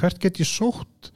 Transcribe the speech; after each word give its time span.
hvert 0.00 0.22
get 0.22 0.40
ég 0.42 0.48
sótt 0.48 1.12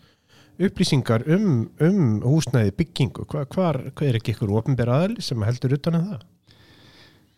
upplýsingar 0.60 1.24
um, 1.32 1.70
um 1.80 2.20
húsnæði 2.24 2.74
byggingu? 2.76 3.24
Hvar, 3.30 3.48
hvar, 3.48 3.80
hvar 3.94 4.10
er 4.10 4.20
ekki 4.20 4.34
ykkur 4.34 4.52
ofnbæra 4.60 5.00
aðli 5.04 5.24
sem 5.24 5.46
heldur 5.46 5.76
utan 5.78 5.98
en 5.98 6.06
það? 6.12 6.28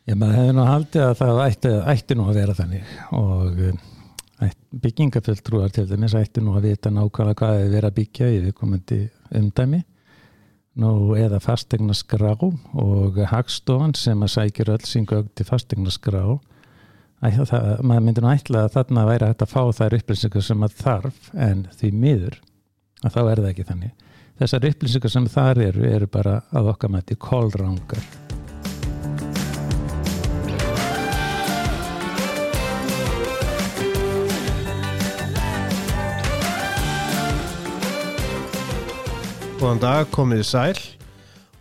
Já, 0.02 0.16
maður 0.18 0.38
hefði 0.40 0.54
nú 0.56 0.66
haldið 0.66 1.04
að 1.06 1.16
það 1.20 1.40
ætti, 1.44 1.72
ætti 1.92 2.14
nú 2.18 2.24
að 2.26 2.38
vera 2.40 2.54
þannig 2.58 2.94
og 3.14 3.60
um, 3.68 3.82
byggingafjöldrúar 4.82 5.70
til 5.74 5.86
dæmis 5.86 6.16
ætti 6.18 6.42
nú 6.42 6.56
að 6.58 6.66
vita 6.72 6.90
nákvæmlega 6.90 7.38
hvað 7.38 7.58
hefur 7.60 7.74
verið 7.76 7.88
að 7.88 7.98
byggja 8.00 8.30
í 8.32 8.40
viðkomandi 8.46 9.00
umdæmi. 9.38 9.82
Nú 10.82 10.90
eða 11.20 11.38
fastegna 11.44 11.94
skrá 11.94 12.32
og 12.32 13.18
hagstofan 13.28 13.92
sem 13.94 14.24
að 14.24 14.32
sækir 14.34 14.72
öll 14.72 14.86
sín 14.88 15.06
gögn 15.06 15.28
til 15.36 15.46
fastegna 15.46 15.92
skrá 15.92 16.24
það, 17.22 17.66
maður 17.86 18.06
myndir 18.06 18.24
nú 18.24 18.30
ætla 18.32 18.64
að 18.66 18.72
þarna 18.76 19.06
væri 19.06 19.28
hægt 19.30 19.44
að 19.44 19.52
fá 19.52 19.62
þær 19.78 19.94
upplýsingar 20.00 20.46
sem 20.46 20.64
að 20.66 20.78
þarf 20.80 21.28
en 21.38 21.66
því 21.78 21.92
miður 21.94 22.40
að 23.02 23.14
þá 23.14 23.20
er 23.22 23.42
það 23.42 23.50
ekki 23.52 23.68
þannig 23.68 24.08
þessar 24.42 24.66
upplýsingar 24.72 25.14
sem 25.14 25.28
þar 25.30 25.62
eru 25.68 25.86
eru 25.86 26.10
bara 26.10 26.40
að 26.50 26.72
okkar 26.74 26.94
mæti 26.96 27.18
kólrángar 27.20 28.10
Góðan 39.62 39.78
dag, 39.78 40.08
komið 40.10 40.40
sæl 40.42 40.78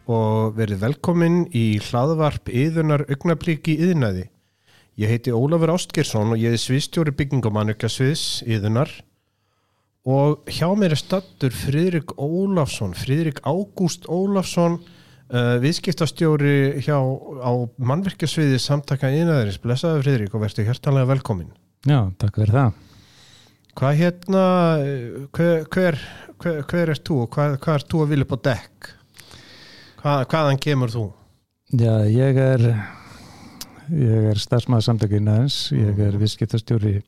og 0.10 0.56
verið 0.58 0.80
velkomin 0.82 1.44
í 1.54 1.78
hlaðvarp 1.86 2.50
yðunar 2.50 3.04
augnablíki 3.06 3.76
yðnaði. 3.78 4.31
Ég 5.02 5.10
heiti 5.10 5.32
Ólafur 5.34 5.72
Ástgersson 5.74 6.36
og 6.36 6.38
ég 6.38 6.54
er 6.54 6.62
sviðstjóri 6.62 7.14
byggingamannukja 7.18 7.90
sviðs 7.90 8.44
yðunar 8.46 8.92
og 10.06 10.46
hjá 10.50 10.68
mér 10.78 10.94
er 10.94 11.02
stattur 11.02 11.56
Fridrik 11.56 12.14
Ólafsson, 12.22 12.94
Fridrik 12.98 13.42
Ágúst 13.42 14.06
Ólafsson, 14.06 14.78
uh, 15.34 15.56
viðskiptastjóri 15.64 16.84
hjá, 16.86 17.00
á 17.02 17.52
mannverkjasviði 17.82 18.62
samtaka 18.62 19.10
yðnaðarins. 19.10 19.58
Blesaði 19.64 20.06
Fridrik 20.06 20.38
og 20.38 20.46
verður 20.46 20.70
hjertanlega 20.70 21.12
velkomin. 21.16 21.52
Já, 21.90 22.00
takk 22.22 22.38
fyrir 22.38 22.56
það. 22.60 22.80
Hvað 23.82 24.00
hérna, 24.04 24.46
hver, 25.34 25.68
hver, 25.74 26.02
hver, 26.44 26.64
hver 26.70 26.94
er 26.94 27.02
þú 27.02 27.22
og 27.26 27.34
hvað, 27.34 27.58
hvað 27.64 27.80
er 27.80 27.90
þú 27.90 28.06
að 28.06 28.14
vilja 28.14 28.30
á 28.30 28.38
dekk? 28.52 28.96
Hvað, 30.02 30.26
hvaðan 30.34 30.66
kemur 30.70 30.94
þú? 30.94 31.12
Já, 31.72 31.94
ég 32.12 32.42
er 32.52 32.70
ég 33.92 34.32
er 34.32 34.40
starfsmaður 34.40 34.88
samtökinn 34.88 35.30
aðeins, 35.32 35.58
ég 35.76 36.00
er 36.06 36.18
viðskiptastjóri 36.22 37.00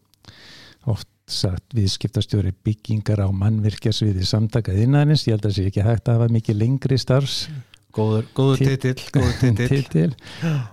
oft 0.91 1.07
sagt 1.29 1.75
viðskiptastjóri 1.75 2.51
byggingar 2.65 3.23
á 3.23 3.27
mannvirkjasviði 3.31 4.25
samtakað 4.27 4.81
innanins, 4.83 5.23
ég 5.27 5.37
held 5.37 5.45
að 5.45 5.51
það 5.51 5.57
sé 5.57 5.67
ekki 5.69 5.85
hægt 5.85 6.09
að 6.09 6.19
hafa 6.19 6.33
mikið 6.35 6.59
lengri 6.59 6.97
starfs. 6.99 7.37
Góður, 7.93 8.25
góður 8.35 8.63
titill, 8.63 8.97
góður 9.13 9.37
titill. 9.43 9.69
titil. 9.69 10.09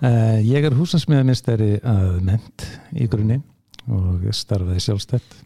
Uh, 0.00 0.41
ég 0.42 0.67
er 0.67 0.77
húsansmiðamistari 0.77 1.77
að 1.86 2.19
ment 2.27 2.67
í 2.97 3.06
grunni 3.12 3.39
og 3.91 4.27
starfaði 4.34 4.83
sjálfstætt 4.86 5.39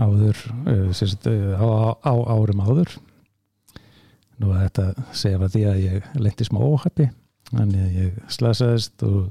áður 0.00 0.38
uh, 0.64 0.88
sérst, 0.96 1.28
uh, 1.28 1.60
á, 1.60 1.92
á 2.02 2.14
árum 2.32 2.64
áður. 2.64 2.96
Nú 4.40 4.50
að 4.56 4.64
þetta 4.64 4.86
segja 5.14 5.42
var 5.42 5.52
því 5.52 5.66
að 5.70 5.82
ég 5.84 6.10
lendi 6.18 6.48
smá 6.48 6.58
óhappi 6.64 7.10
þannig 7.52 7.84
að 7.84 7.98
ég 8.00 8.18
slasaðist 8.32 9.04
og, 9.06 9.28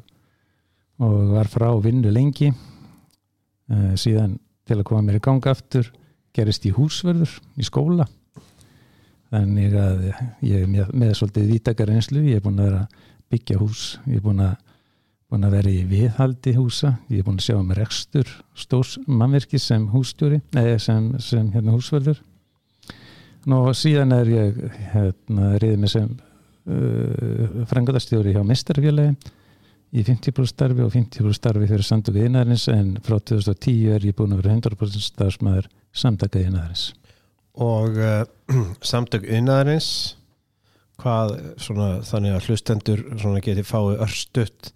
og 1.01 1.33
var 1.33 1.49
frá 1.51 1.69
vinnu 1.81 2.11
lengi 2.13 2.51
uh, 2.51 3.93
síðan 3.97 4.37
til 4.67 4.79
að 4.79 4.87
koma 4.87 5.05
mér 5.07 5.19
í 5.19 5.23
ganga 5.25 5.53
aftur 5.53 5.89
gerist 6.35 6.65
í 6.69 6.73
húsverður 6.75 7.33
í 7.59 7.65
skóla. 7.67 8.05
Þannig 9.31 9.75
að 9.79 10.03
ég 10.43 10.63
er 10.63 10.67
með, 10.69 10.91
með 10.93 11.15
svolítið 11.17 11.53
vítakar 11.55 11.91
einslu, 11.91 12.23
ég 12.27 12.39
er 12.39 12.45
búin 12.45 12.59
að 12.59 12.69
vera 12.69 12.83
að 12.83 13.07
byggja 13.31 13.59
hús, 13.61 13.85
ég 14.07 14.19
er 14.19 14.25
búin 14.25 14.43
að 14.43 14.55
búin 15.31 15.47
að 15.47 15.53
vera 15.55 15.71
í 15.71 15.83
viðhaldi 15.87 16.51
húsa 16.57 16.89
ég 17.07 17.21
er 17.21 17.27
búin 17.27 17.37
að 17.39 17.45
sjá 17.45 17.55
um 17.55 17.69
rekstur 17.75 18.31
stórs 18.57 18.97
mannverki 19.07 19.59
sem 19.63 19.85
hússtjóri 19.93 20.41
eða 20.59 20.79
sem, 20.83 21.07
sem 21.23 21.47
hérna 21.53 21.77
húsverður 21.77 22.19
Nú 23.49 23.63
síðan 23.73 24.11
er 24.13 24.27
ég 24.29 24.57
hérna 24.91 25.55
riðið 25.57 25.79
mig 25.81 25.89
sem 25.89 26.09
uh, 26.11 27.63
frangatastjóri 27.71 28.35
hjá 28.35 28.43
mistarfélagi 28.45 29.15
í 29.91 30.03
50% 30.07 30.53
starfi 30.53 30.85
og 30.85 30.93
50% 30.93 31.37
starfi 31.37 31.67
fyrir 31.69 31.85
samtöku 31.85 32.23
innæðarins 32.23 32.67
en 32.71 32.95
frá 33.03 33.17
2010 33.19 33.95
er 33.97 34.07
ég 34.07 34.17
búin 34.17 34.35
að 34.35 34.43
vera 34.43 34.55
100% 34.57 35.07
starfsmæður 35.09 35.69
samtöku 35.91 36.45
innæðarins 36.45 36.91
Og 37.61 37.97
uh, 37.99 38.23
samtök 38.91 39.27
innæðarins 39.27 39.89
hvað 41.01 41.35
svona 41.59 41.89
þannig 42.05 42.37
að 42.37 42.47
hlustendur 42.47 43.03
geti 43.43 43.65
fáið 43.65 44.05
örstutt 44.05 44.71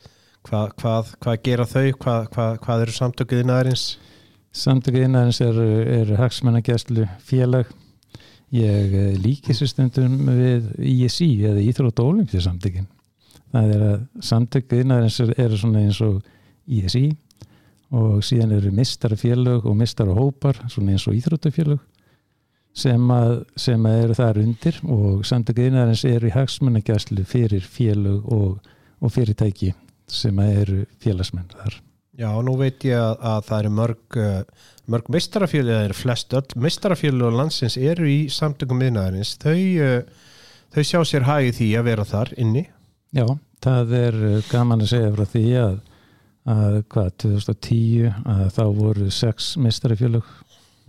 hvað, 0.46 0.74
hvað, 0.81 1.14
hvað 1.22 1.40
gera 1.46 1.70
þau? 1.70 1.86
Hvað, 2.02 2.28
hvað, 2.34 2.58
hvað 2.66 2.86
eru 2.86 2.97
samtöku 2.97 3.40
innæðarins 3.40 3.86
Samtöku 4.56 5.02
innæðarins 5.03 5.42
er, 5.44 5.58
er 6.00 6.12
hagsmennagjæslu 6.16 7.03
félag. 7.28 7.68
Ég 8.56 8.94
líki 9.20 9.52
sér 9.58 9.68
stundum 9.68 10.30
við 10.30 10.70
ISI 10.80 11.28
eða 11.50 11.64
Íþrótt 11.66 12.00
og 12.00 12.14
Olimpíasamtökin 12.14 12.86
það 13.55 13.73
er 13.75 13.85
að 13.89 13.99
samtöku 14.29 14.81
innæðarins 14.81 15.19
eru 15.38 15.59
svona 15.59 15.83
eins 15.85 16.01
og 16.03 16.19
ISI 16.66 17.05
og 17.95 18.23
síðan 18.25 18.55
eru 18.57 18.71
mistarfélög 18.75 19.67
og 19.69 19.77
mistarhópar 19.79 20.59
svona 20.71 20.95
eins 20.95 21.05
og 21.07 21.16
Íþróttafélög 21.16 21.79
sem 22.75 23.11
að, 23.16 23.33
sem 23.55 23.88
að 23.88 23.97
eru 24.03 24.17
þar 24.17 24.41
undir 24.41 24.79
og 24.83 25.25
samtöku 25.27 25.69
innæðarins 25.69 26.05
eru 26.09 26.29
í 26.29 26.35
hagsmennagjæslu 26.35 27.25
fyrir 27.29 27.66
félög 27.71 28.27
og, 28.35 28.71
og 28.99 29.16
fyrirtæki 29.16 29.72
sem 30.11 30.39
að 30.41 30.61
eru 30.61 30.79
félagsmenn 31.01 31.49
þar. 31.55 31.79
Já, 32.16 32.29
nú 32.43 32.53
veit 32.59 32.83
ég 32.87 32.99
að, 32.99 33.16
að 33.27 33.47
það 33.47 33.61
eru 33.61 33.72
mörg 33.75 34.17
uh, 34.22 34.67
mörg 34.91 35.09
mistarafjölu, 35.11 35.72
það 35.73 35.87
eru 35.89 35.97
flest 35.97 36.35
öll 36.37 36.61
mistarafjölu 36.63 37.25
og 37.27 37.39
landsins 37.39 37.75
eru 37.75 38.07
í 38.07 38.19
samtökum 38.31 38.79
miðnaðarins, 38.79 39.33
þau 39.41 39.57
uh, 39.83 39.97
þau 40.75 40.83
sjá 40.83 40.99
sér 41.07 41.27
hagi 41.27 41.51
því 41.55 41.69
að 41.79 41.87
vera 41.89 42.05
þar 42.07 42.31
inni 42.41 42.66
Já, 43.16 43.30
það 43.64 43.94
er 43.96 44.16
gaman 44.50 44.81
að 44.84 44.90
segja 44.92 45.12
frá 45.14 45.28
því 45.31 45.44
að, 45.56 45.76
að 46.52 46.74
hvað, 46.92 47.14
2010 47.24 48.18
að 48.34 48.42
þá 48.58 48.64
voru 48.76 49.08
sex 49.16 49.53
mistarafjölug 49.64 50.28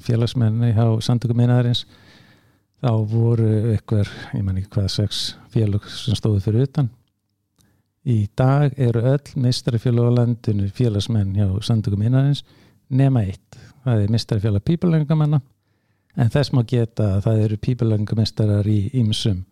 félagsmenni 0.03 0.73
á 0.75 0.91
samtökum 1.07 1.39
miðnaðarins 1.39 1.85
þá 2.83 2.91
voru 3.13 3.53
ykkur, 3.77 4.11
ég 4.35 4.43
man 4.43 4.59
ekki 4.59 4.75
hvað 4.75 4.91
sex 4.97 5.23
félug 5.55 5.87
sem 5.87 6.19
stóðu 6.19 6.43
fyrir 6.49 6.67
utan. 6.67 6.91
Í 8.03 8.25
dag 8.35 8.75
eru 8.75 9.07
öll 9.15 9.39
mistarafjölu 9.47 10.11
á 10.11 10.17
landinu 10.19 10.67
félagsmenn 10.75 11.31
hjá 11.39 11.47
samtökum 11.63 12.03
miðnaðarins 12.03 12.43
nema 12.91 13.23
eitt, 13.23 13.55
það 13.87 14.03
er 14.03 14.17
mistarafjöla 14.19 14.67
pípulengamanna 14.67 15.45
en 16.19 16.35
þess 16.35 16.51
má 16.51 16.67
geta 16.67 17.13
að 17.21 17.29
það 17.29 17.45
eru 17.47 17.65
pípulengamistarar 17.69 18.67
í 18.67 18.81
ýmsum 18.99 19.45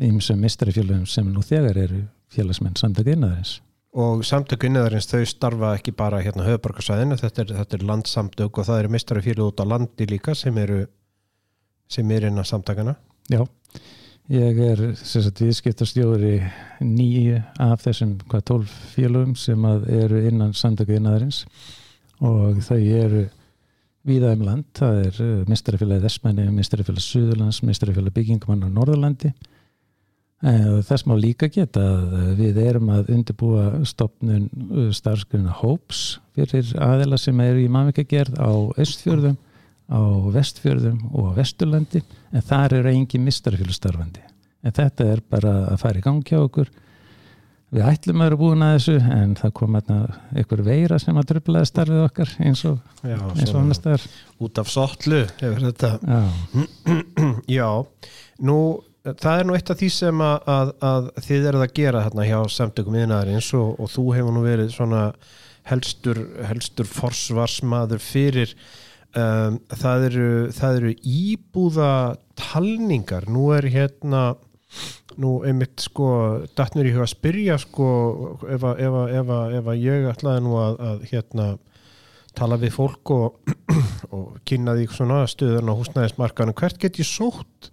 ýmsum 0.00 0.40
mistarafjölum 0.40 1.04
sem 1.08 1.26
nú 1.28 1.42
þegar 1.44 1.78
eru 1.84 2.04
félagsmenn 2.32 2.78
samtöku 2.78 3.14
innaðarins 3.14 3.58
og 4.00 4.22
samtöku 4.26 4.68
innaðarins 4.68 5.08
þau 5.10 5.24
starfa 5.26 5.74
ekki 5.76 5.92
bara 5.98 6.20
hérna 6.22 6.46
höfuborgarsæðinu, 6.46 7.18
þetta 7.18 7.42
er, 7.42 7.54
þetta 7.58 7.76
er 7.76 7.86
landsamtök 7.88 8.60
og 8.60 8.68
það 8.68 8.82
eru 8.84 8.92
mistarafjölu 8.94 9.48
út 9.50 9.62
á 9.62 9.64
landi 9.66 10.06
líka 10.10 10.34
sem 10.38 10.56
eru 10.62 10.84
sem 11.90 12.10
er 12.14 12.28
inn 12.28 12.38
á 12.38 12.44
samtakana 12.46 12.94
Já, 13.30 13.42
ég 14.30 14.62
er 14.62 14.84
sagt, 14.98 15.42
viðskiptastjóri 15.42 16.38
nýju 16.86 17.42
af 17.58 17.82
þessum 17.84 18.16
hvað 18.30 18.46
tólf 18.52 18.78
fjölum 18.94 19.34
sem 19.38 19.68
eru 19.90 20.24
innan 20.30 20.54
samtöku 20.54 20.96
innaðarins 20.96 21.44
og 22.20 22.62
þau 22.64 22.80
eru 22.80 23.28
Víða 24.00 24.30
um 24.32 24.46
land, 24.46 24.64
það 24.72 24.98
er 25.04 25.16
mistarafélagið 25.44 26.06
Esmæni, 26.08 26.46
mistarafélagið 26.56 27.04
Suðurlands, 27.04 27.58
mistarafélagið 27.68 28.14
Byggingumann 28.16 28.62
á 28.64 28.68
Norðurlandi 28.72 29.28
Þess 30.40 31.04
má 31.04 31.12
líka 31.20 31.50
geta 31.52 31.82
að 31.84 32.38
við 32.38 32.58
erum 32.62 32.88
að 32.94 33.10
undirbúa 33.12 33.82
stopnun 33.84 34.46
starfsgrunna 34.96 35.52
hóps 35.58 36.16
fyrir 36.32 36.70
aðela 36.80 37.18
sem 37.20 37.42
eru 37.44 37.60
í 37.60 37.68
mannvikagerð 37.72 38.38
á 38.40 38.52
Östfjörðum, 38.80 39.36
á 39.92 40.00
Vestfjörðum 40.32 41.02
og 41.12 41.34
á 41.36 41.38
Vesturlandi 41.42 42.00
en 42.32 42.46
þar 42.46 42.78
eru 42.80 42.94
engin 42.94 43.26
mistarfélagstarfandi. 43.26 44.24
En 44.64 44.76
þetta 44.76 45.10
er 45.12 45.20
bara 45.28 45.54
að 45.74 45.82
fara 45.84 46.00
í 46.00 46.04
gangi 46.08 46.36
á 46.36 46.40
okkur. 46.40 46.72
Við 47.70 47.86
ætlum 47.86 48.22
að 48.22 48.30
vera 48.30 48.38
búin 48.40 48.64
að 48.64 48.76
þessu 48.78 48.96
en 49.20 49.34
það 49.38 49.56
kom 49.60 49.76
eitthvað 49.78 50.66
veira 50.66 50.96
sem 50.98 51.20
að 51.20 51.28
dröflaði 51.34 51.68
starfið 51.68 52.04
okkar 52.08 52.32
eins 52.42 52.64
og, 52.66 52.80
Já, 53.04 53.18
eins 53.36 53.52
og 53.52 53.60
annars 53.60 53.84
þar. 53.84 54.06
Út 54.40 54.58
af 54.58 54.72
sotlu 54.72 55.20
hefur 55.36 55.66
þetta. 55.68 55.92
Já. 56.00 56.22
Já, 57.60 57.68
nú 58.48 58.56
það 59.04 59.38
er 59.40 59.46
nú 59.48 59.54
eitt 59.56 59.70
af 59.72 59.78
því 59.80 59.88
sem 59.94 60.20
að, 60.24 60.48
að, 60.54 60.72
að 60.90 61.06
þið 61.26 61.46
eruð 61.50 61.64
að 61.66 61.74
gera 61.78 62.02
hérna 62.04 62.26
hjá 62.28 62.38
samtökum 62.52 62.98
yðnaðarins 63.00 63.48
og, 63.56 63.70
og 63.80 63.92
þú 63.94 64.04
hefur 64.18 64.34
nú 64.36 64.42
verið 64.44 64.74
svona 64.74 65.04
helstur, 65.70 66.20
helstur 66.48 66.88
forsvarsmaður 66.88 68.02
fyrir 68.02 68.52
um, 69.16 69.56
það, 69.72 70.06
eru, 70.10 70.28
það 70.56 70.78
eru 70.82 70.92
íbúða 71.14 71.90
talningar 72.40 73.28
nú 73.32 73.50
er 73.56 73.68
hérna 73.72 74.22
nú 75.20 75.32
einmitt 75.48 75.82
sko 75.82 76.06
datnur 76.56 76.86
í 76.86 76.92
huga 76.94 77.08
að 77.08 77.12
spyrja 77.16 77.56
sko 77.60 77.88
ef, 78.46 78.62
að- 78.62 78.84
ef, 78.84 78.94
að- 79.00 79.16
ef, 79.18 79.32
ef 79.58 79.72
ég 79.80 80.06
ætlaði 80.12 80.44
nú 80.46 80.54
að 80.62 81.08
hérna 81.10 81.48
tala 82.38 82.60
við 82.62 82.76
fólk 82.76 83.10
og, 83.16 83.40
og 84.14 84.36
kynna 84.46 84.76
því 84.78 84.86
svona 84.94 85.24
stöðun 85.28 85.72
á 85.72 85.74
húsnæðismarkanum 85.80 86.54
hvert 86.60 86.78
get 86.84 87.00
ég 87.02 87.08
sótt 87.08 87.72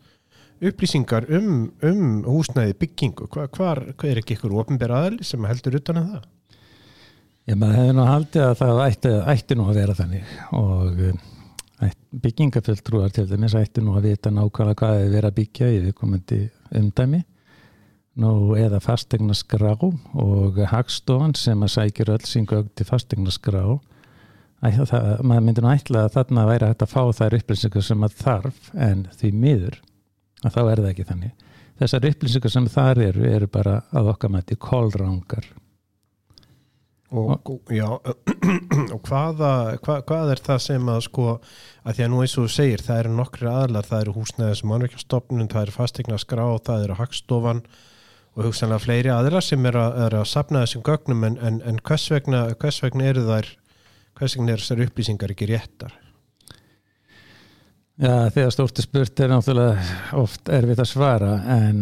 upplýsingar 0.62 1.27
um, 1.38 1.69
um 1.86 2.04
húsnæði 2.25 2.75
byggingu. 2.81 3.27
Hvar, 3.33 3.50
hvar, 3.54 3.83
hvað 3.94 4.12
er 4.12 4.21
ekki 4.21 4.38
ykkur 4.38 4.57
opinber 4.62 4.94
aðli 4.95 5.25
sem 5.27 5.45
heldur 5.48 5.80
utan 5.80 6.01
að 6.01 6.12
það? 6.15 6.27
Ég 7.48 7.59
maður 7.59 7.80
hefði 7.80 7.95
nú 7.95 8.06
haldið 8.09 8.44
að 8.44 8.56
það 8.59 8.83
ætti, 8.83 9.15
ætti 9.33 9.57
nú 9.57 9.65
að 9.69 9.80
vera 9.80 9.98
þannig. 9.98 10.36
Og 10.57 11.01
um, 11.07 11.19
byggingafulltrúar 12.25 13.13
til 13.15 13.27
dæmis 13.30 13.56
ætti 13.56 13.83
nú 13.86 13.95
að 13.95 14.09
vita 14.12 14.33
nákvæmlega 14.33 14.80
hvað 14.81 15.01
er 15.01 15.12
verið 15.13 15.30
að 15.30 15.38
byggja 15.42 15.71
í 15.71 15.81
viðkomandi 15.86 16.39
umdæmi. 16.81 17.24
Nú 18.18 18.31
eða 18.57 18.81
fastegna 18.81 19.36
skrá 19.38 19.75
og 19.77 20.57
hagstofan 20.71 21.36
sem 21.38 21.62
að 21.62 21.75
sækir 21.75 22.09
öll 22.15 22.25
sín 22.25 22.48
gögn 22.50 22.71
til 22.74 22.88
fastegna 22.89 23.30
skrá 23.31 23.62
það, 24.62 25.21
maður 25.21 25.44
myndi 25.45 25.63
nú 25.63 25.69
ætla 25.71 26.07
að 26.07 26.15
þarna 26.15 26.45
væri 26.50 26.69
hægt 26.71 26.81
að 26.81 26.94
fá 26.94 27.04
þær 27.13 27.38
upplýsingar 27.38 27.86
sem 27.86 28.04
að 28.04 28.15
þarf 28.24 28.71
en 28.74 29.06
því 29.19 29.31
miður 29.33 29.77
að 30.45 30.57
þá 30.57 30.62
er 30.63 30.81
það 30.81 30.89
ekki 30.92 31.07
þannig. 31.12 31.45
Þessar 31.78 32.10
upplýsingar 32.10 32.54
sem 32.54 32.68
þar 32.74 33.01
eru 33.06 33.25
eru 33.30 33.48
bara 33.54 33.80
að 33.94 34.12
okkar 34.13 34.34
mæti 34.34 34.57
kólrangar 34.57 35.48
og, 37.12 37.38
og, 37.48 37.72
já, 37.72 37.88
og 38.95 39.01
hvaða, 39.07 39.51
hvað, 39.84 40.01
hvað 40.10 40.31
er 40.34 40.42
það 40.44 40.63
sem 40.66 40.89
að 40.92 41.04
sko 41.06 41.28
að 41.38 41.94
því 42.00 42.06
að 42.06 42.10
nú 42.12 42.24
eins 42.24 42.34
og 42.36 42.48
þú 42.48 42.54
segir 42.57 42.84
það 42.84 43.04
eru 43.04 43.13
nokkri 43.16 43.51
aðlar, 43.51 43.88
það 43.88 44.01
eru 44.04 44.16
húsnæðis 44.18 44.63
mannverkjastofnun, 44.68 45.51
það 45.54 45.68
eru 45.68 45.75
fastegna 45.78 46.19
skrá, 46.19 46.44
það 46.68 46.88
eru 46.88 46.98
hagstofan 47.00 47.62
og 48.38 48.50
hugsanlega 48.50 48.83
fleiri 48.83 49.13
aðra 49.13 49.42
sem 49.42 49.69
eru 49.69 49.81
að, 49.81 50.01
er 50.07 50.18
að 50.19 50.28
sapna 50.33 50.66
þessum 50.66 50.83
gögnum 50.90 51.24
en, 51.30 51.40
en, 51.40 51.62
en 51.66 51.80
hvers, 51.88 52.10
vegna, 52.12 52.44
hvers 52.60 52.81
vegna 52.83 53.07
eru 53.13 53.24
þær 53.30 53.54
hvers 54.18 54.38
vegna 54.38 54.54
eru 54.57 54.66
þessar 54.66 54.83
upplýsingar 54.88 55.33
ekki 55.33 55.50
réttar 55.54 55.95
Já, 57.97 58.27
þegar 58.29 58.51
stórti 58.53 58.83
spurt 58.85 59.21
er 59.25 59.31
náttúrulega 59.31 60.17
oft 60.21 60.51
erfitt 60.53 60.81
að 60.83 60.89
svara 60.91 61.31
en 61.49 61.79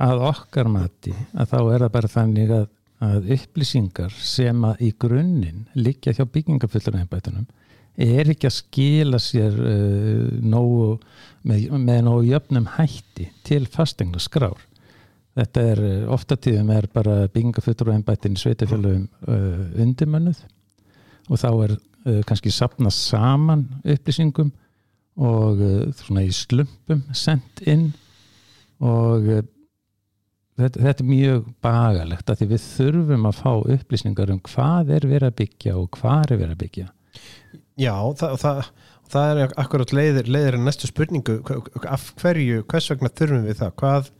að 0.00 0.22
okkar 0.30 0.70
mati 0.72 1.12
að 1.36 1.50
þá 1.50 1.58
er 1.60 1.82
það 1.82 1.90
bara 1.96 2.10
þannig 2.14 2.52
að, 2.56 2.62
að 3.04 3.28
upplýsingar 3.36 4.14
sem 4.16 4.64
að 4.64 4.80
í 4.86 4.88
grunninn 5.04 5.66
liggja 5.76 6.14
hjá 6.16 6.24
byggingafullurinn 6.24 7.44
er 8.00 8.30
ekki 8.32 8.48
að 8.48 8.56
skila 8.56 9.20
sér 9.20 9.58
uh, 9.60 10.30
nógu, 10.40 10.94
með, 11.44 11.68
með 11.76 12.00
nógu 12.06 12.24
jöfnum 12.30 12.70
hætti 12.78 13.28
til 13.44 13.66
fastegna 13.68 14.22
skrár. 14.24 14.56
Þetta 15.36 15.66
er 15.74 15.84
uh, 15.84 16.14
ofta 16.16 16.40
tíðum 16.40 16.72
er 16.72 16.88
bara 16.96 17.26
byggingafullurinn 17.28 18.08
í 18.08 18.40
sveitafjölum 18.40 19.04
uh, 19.28 19.68
undirmönnuð 19.84 20.40
og 21.28 21.44
þá 21.44 21.48
er 21.50 21.76
uh, 21.76 22.24
kannski 22.24 22.48
sapnað 22.48 22.96
saman 22.96 23.68
upplýsingum 23.84 24.56
og 25.22 25.62
uh, 25.62 25.88
svona 25.98 26.24
í 26.26 26.32
slumpum 26.34 27.02
sendt 27.16 27.62
inn. 27.68 27.90
Og 28.82 29.28
uh, 29.30 29.42
þetta, 30.58 30.82
þetta 30.88 31.04
er 31.04 31.10
mjög 31.10 31.50
bagalegt 31.64 32.32
að 32.32 32.40
því 32.40 32.48
við 32.54 32.64
þurfum 32.68 33.28
að 33.30 33.38
fá 33.38 33.52
upplýsningar 33.76 34.32
um 34.34 34.40
hvað 34.48 34.96
er 34.98 35.08
verið 35.10 35.28
að 35.30 35.38
byggja 35.42 35.76
og 35.78 35.92
hvað 35.98 36.24
er 36.24 36.42
verið 36.42 36.56
að 36.56 36.64
byggja. 36.64 36.88
Já, 37.80 37.94
það, 38.18 38.34
það, 38.42 38.64
það 39.12 39.44
er 39.44 39.54
akkurat 39.60 39.94
leiðir, 39.96 40.28
leiðir 40.32 40.58
en 40.58 40.66
næstu 40.68 40.90
spurningu. 40.90 41.38
Af 41.86 42.10
hverju, 42.20 42.66
hvers 42.68 42.90
vegna 42.92 43.12
þurfum 43.12 43.46
við 43.48 43.58
það? 43.62 43.72
Hvað, 43.80 44.12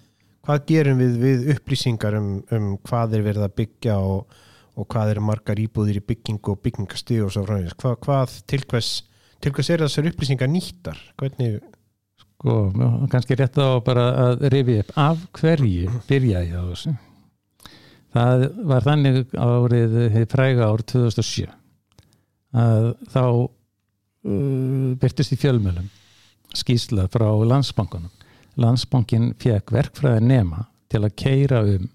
hvað 0.46 0.64
gerum 0.70 1.02
við 1.02 1.20
við 1.22 1.46
upplýsingar 1.56 2.18
um, 2.18 2.32
um 2.54 2.72
hvað 2.88 3.18
er 3.18 3.26
verið 3.26 3.46
að 3.46 3.56
byggja 3.60 3.98
og, 4.02 4.36
og 4.78 4.88
hvað 4.92 5.14
eru 5.14 5.24
margar 5.28 5.60
íbúðir 5.60 6.00
í 6.00 6.06
byggingu 6.12 6.54
og 6.54 6.62
byggingastíð 6.64 7.26
og 7.26 7.34
svo 7.34 7.44
frá 7.46 7.58
því 7.58 7.74
hvað, 7.82 7.98
hvað 8.06 8.36
til 8.50 8.62
hvers 8.70 8.92
til 9.42 9.54
hvers 9.54 9.70
er 9.72 9.84
þessar 9.84 10.10
upplýsingar 10.12 10.50
nýttar? 10.50 10.98
Hvernig 11.20 11.58
sko, 12.20 12.58
kannski 13.12 13.38
rétt 13.38 13.58
á 13.58 13.82
bara 13.84 14.06
að 14.26 14.46
rifi 14.54 14.78
upp. 14.82 14.92
Af 14.98 15.24
hverju 15.40 16.02
byrja 16.08 16.44
ég 16.46 16.54
á 16.54 16.64
þessu? 16.70 16.94
Það 18.12 18.46
var 18.68 18.86
þannig 18.86 19.34
árið 19.40 19.98
fræga 20.30 20.68
ár 20.68 20.84
2007 20.84 21.48
að 22.52 22.88
þá 23.12 23.24
uh, 23.24 24.92
byrtist 25.00 25.32
í 25.32 25.38
fjölmjölum 25.40 25.88
skýsla 26.52 27.06
frá 27.12 27.28
landsbankunum 27.48 28.12
landsbankin 28.60 29.30
fekk 29.40 29.72
verkfræði 29.72 30.26
nema 30.28 30.66
til 30.92 31.00
að 31.06 31.16
keira 31.16 31.62
um 31.64 31.88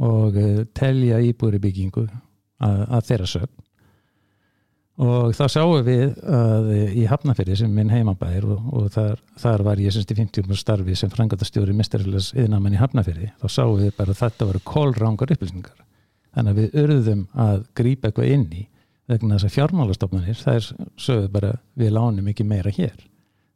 og 0.00 0.38
uh, 0.38 0.62
telja 0.78 1.18
íbúri 1.26 1.58
byggingu 1.62 2.06
að, 2.06 2.84
að 2.86 3.08
þeirra 3.10 3.30
sögn 3.34 3.59
og 5.00 5.32
þá 5.36 5.44
sáum 5.48 5.84
við 5.86 6.16
að 6.28 6.66
í 6.98 7.04
Hafnafyrði 7.08 7.56
sem 7.62 7.72
minn 7.72 7.92
heimabæðir 7.92 8.48
og, 8.52 8.66
og 8.76 8.88
þar, 8.92 9.22
þar 9.40 9.64
var 9.70 9.80
ég 9.80 9.94
semst 9.94 10.10
í 10.12 10.16
50 10.18 10.58
starfi 10.60 10.96
sem 10.98 11.12
frangatastjóri 11.12 11.76
mestarfélags 11.76 12.34
yðnamann 12.36 12.76
í 12.76 12.80
Hafnafyrði 12.80 13.30
þá 13.40 13.46
sáum 13.48 13.78
við 13.80 13.94
bara 13.96 14.12
að 14.12 14.20
þetta 14.20 14.50
voru 14.50 14.60
kólrángar 14.68 15.32
upplýsingar. 15.36 15.78
Þannig 16.36 16.52
að 16.52 16.60
við 16.60 16.76
urðum 16.84 17.24
að 17.46 17.64
grípa 17.80 18.10
eitthvað 18.10 18.34
inn 18.34 18.46
í 18.52 18.66
vegna 19.10 19.38
þess 19.38 19.48
að 19.48 19.56
fjármálastofnanir 19.56 20.38
það 20.38 20.60
er 20.60 20.68
sögðu 21.00 21.32
bara 21.34 21.54
við 21.80 21.96
lánum 21.96 22.30
ekki 22.30 22.46
meira 22.46 22.74
hér. 22.74 22.94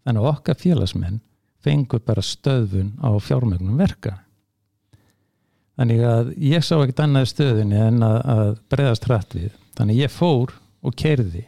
Þannig 0.05 0.25
að 0.25 0.31
okkar 0.33 0.61
félagsmenn 0.65 1.21
fengur 1.65 2.03
bara 2.05 2.25
stöðun 2.25 2.93
á 3.05 3.13
fjármögnum 3.21 3.79
verka. 3.81 4.19
Þannig 5.79 6.05
að 6.07 6.35
ég 6.39 6.65
sá 6.65 6.77
ekkert 6.79 7.05
annað 7.05 7.31
stöðunni 7.33 7.79
en 7.85 8.05
að, 8.07 8.19
að 8.35 8.51
breyðast 8.71 9.09
hrætt 9.09 9.35
við. 9.37 9.55
Þannig 9.75 10.05
ég 10.05 10.13
fór 10.13 10.53
og 10.85 10.95
kerði 11.01 11.45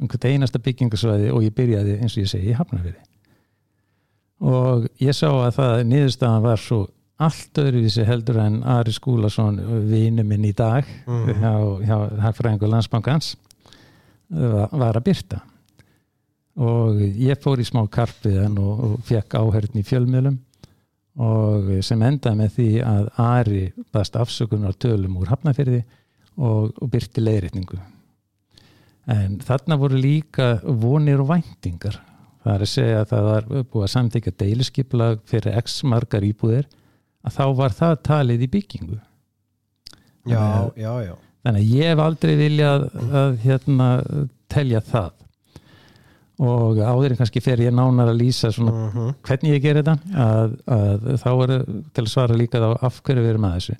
um 0.00 0.08
hvert 0.12 0.26
einasta 0.28 0.60
byggingasvæði 0.60 1.30
og 1.32 1.44
ég 1.46 1.54
byrjaði 1.56 1.98
eins 2.00 2.16
og 2.18 2.24
ég 2.24 2.30
segi 2.32 2.50
í 2.52 2.56
Hafnarfjörði 2.58 3.04
og 4.46 4.86
ég 5.00 5.16
sá 5.16 5.28
að 5.32 5.54
það 5.56 5.82
niðurstaðan 5.90 6.44
var 6.44 6.60
svo 6.60 6.78
allt 7.24 7.56
öðruvísi 7.62 8.04
heldur 8.04 8.36
en 8.42 8.58
Ari 8.68 8.92
Skúlason 8.92 9.56
vinu 9.88 10.24
minn 10.28 10.44
í 10.44 10.52
dag 10.52 10.84
Mhm. 11.06 11.38
hjá, 11.40 11.52
hjá 11.88 11.96
Hagfræðingur 12.26 12.68
Landsbankans 12.74 13.36
var, 14.28 14.68
var 14.72 14.98
að 15.00 15.04
byrta 15.08 15.40
og 16.56 17.00
ég 17.00 17.40
fór 17.40 17.60
í 17.60 17.64
smá 17.68 17.82
karpiðan 17.88 18.58
og, 18.58 18.84
og 18.84 19.00
fekk 19.08 19.34
áhörn 19.40 19.76
í 19.80 19.84
fjölmiðlum 19.84 20.38
og 21.16 21.70
sem 21.84 22.02
endaði 22.04 22.36
með 22.42 22.50
því 22.58 22.68
að 22.84 23.08
Ari 23.24 23.62
baðst 23.92 24.16
afsökunar 24.20 24.76
tölum 24.76 25.16
úr 25.16 25.30
Hafnarfjörði 25.32 25.82
og, 26.36 26.74
og 26.76 26.90
byrti 26.92 27.24
leiðrétningu 27.24 27.78
en 29.06 29.38
þarna 29.46 29.76
voru 29.78 29.98
líka 30.00 30.46
vonir 30.64 31.20
og 31.22 31.28
væntingar. 31.30 31.98
Það 32.46 32.54
er 32.54 32.62
að 32.64 32.70
segja 32.70 33.00
að 33.02 33.10
það 33.12 33.24
var 33.30 33.46
búið 33.72 33.84
að 33.86 33.92
samtíka 33.92 34.32
deiliskiplag 34.38 35.20
fyrir 35.26 35.56
x 35.60 35.80
margar 35.86 36.22
íbúðir 36.26 36.66
að 37.26 37.36
þá 37.38 37.44
var 37.58 37.74
það 37.74 37.94
talið 38.06 38.44
í 38.46 38.50
byggingu. 38.54 38.98
Já, 40.26 40.38
Þannig 40.38 40.82
já, 40.82 40.92
já. 41.06 41.14
Þannig 41.46 41.62
að 41.62 41.74
ég 41.78 41.90
hef 41.92 42.02
aldrei 42.02 42.34
viljað 42.38 42.84
að 43.22 43.36
hérna 43.44 43.88
telja 44.50 44.80
það. 44.82 45.12
Og 46.46 46.76
áður 46.84 47.14
en 47.14 47.18
kannski 47.20 47.40
fer 47.40 47.62
ég 47.64 47.72
nánar 47.72 48.10
að 48.12 48.18
lýsa 48.20 48.50
svona 48.52 48.72
Mhm. 48.90 49.14
hvernig 49.24 49.54
ég 49.54 49.62
ger 49.62 49.78
þetta 49.80 49.94
að, 50.26 50.56
að 50.66 51.06
þá 51.22 51.28
er 51.44 51.52
til 51.94 52.04
að 52.04 52.10
svara 52.12 52.36
líka 52.36 52.60
þá 52.60 52.76
af 52.84 52.98
hverju 53.02 53.22
við 53.22 53.30
erum 53.30 53.46
að 53.48 53.54
þessu. 53.56 53.76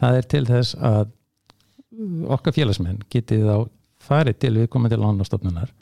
Það 0.00 0.16
er 0.16 0.22
til 0.32 0.44
þess 0.48 0.74
að 0.80 1.12
okkar 2.34 2.52
félagsmenn 2.56 3.02
getið 3.12 3.44
þá 3.46 3.68
farið 4.00 4.38
til 4.42 4.52
viðkomandi 4.58 4.98
lánastofnunar 5.00 5.72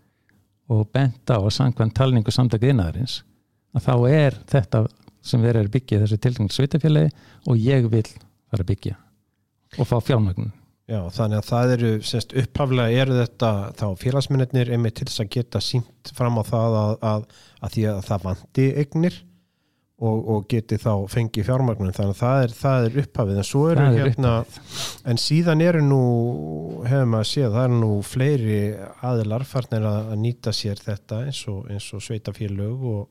og 0.69 0.87
bent 0.93 1.31
á 1.33 1.39
að 1.39 1.53
samkvæmt 1.57 1.97
talningu 1.97 2.35
samtaka 2.35 2.69
innaðarins 2.69 3.23
að 3.77 3.85
þá 3.89 3.95
er 4.11 4.39
þetta 4.51 4.85
sem 5.25 5.43
verið 5.43 5.65
er 5.65 5.75
byggja 5.75 6.01
þessu 6.03 6.21
tilkynning 6.23 6.55
sveitafélagi 6.55 7.13
og 7.49 7.61
ég 7.61 7.89
vil 7.93 8.07
fara 8.07 8.65
að 8.65 8.71
byggja 8.71 8.97
og 9.77 9.89
fá 9.89 9.99
fjármögnun. 10.01 10.53
Já, 10.89 11.03
þannig 11.13 11.43
að 11.43 11.49
það 11.51 11.73
eru, 11.75 11.89
semst, 12.09 12.31
upphaflega 12.41 13.03
eru 13.03 13.17
þetta 13.19 13.51
þá 13.77 13.87
félagsmennir 14.01 14.71
einmitt 14.73 14.97
til 14.97 15.09
þess 15.11 15.21
að 15.21 15.33
geta 15.35 15.61
sínt 15.61 16.13
fram 16.17 16.41
á 16.41 16.43
það 16.49 16.77
að, 16.79 16.93
að, 17.11 17.27
að 17.61 17.75
því 17.75 17.85
að 17.91 17.99
það 18.07 18.25
vandi 18.25 18.69
eignir 18.83 19.19
og, 19.99 20.19
og 20.31 20.45
geti 20.51 20.79
þá 20.79 20.93
fengið 21.11 21.49
fjármagnum 21.49 21.95
þannig 21.95 22.15
að 22.15 22.21
það 22.21 22.43
er, 22.45 22.55
það 22.55 22.87
er 22.87 22.99
upphafið 23.03 23.41
en 23.41 23.47
svo 23.49 23.63
eru 23.73 23.85
er 23.89 23.97
hérna 23.99 24.33
en 25.11 25.21
síðan 25.21 25.65
eru 25.65 25.83
nú, 25.83 26.03
hefum 26.87 27.17
að 27.19 27.29
séð 27.33 27.57
það 27.57 27.67
eru 27.67 27.79
nú 27.83 27.91
fleiri 28.07 28.59
aðilar 29.09 29.47
farnir 29.49 29.89
að, 29.91 30.13
að 30.13 30.21
nýta 30.23 30.55
sér 30.55 30.83
þetta 30.85 31.23
eins 31.27 31.43
og, 31.51 31.65
eins 31.73 31.89
og 31.95 32.05
sveitafélög 32.05 32.91
og 32.95 33.07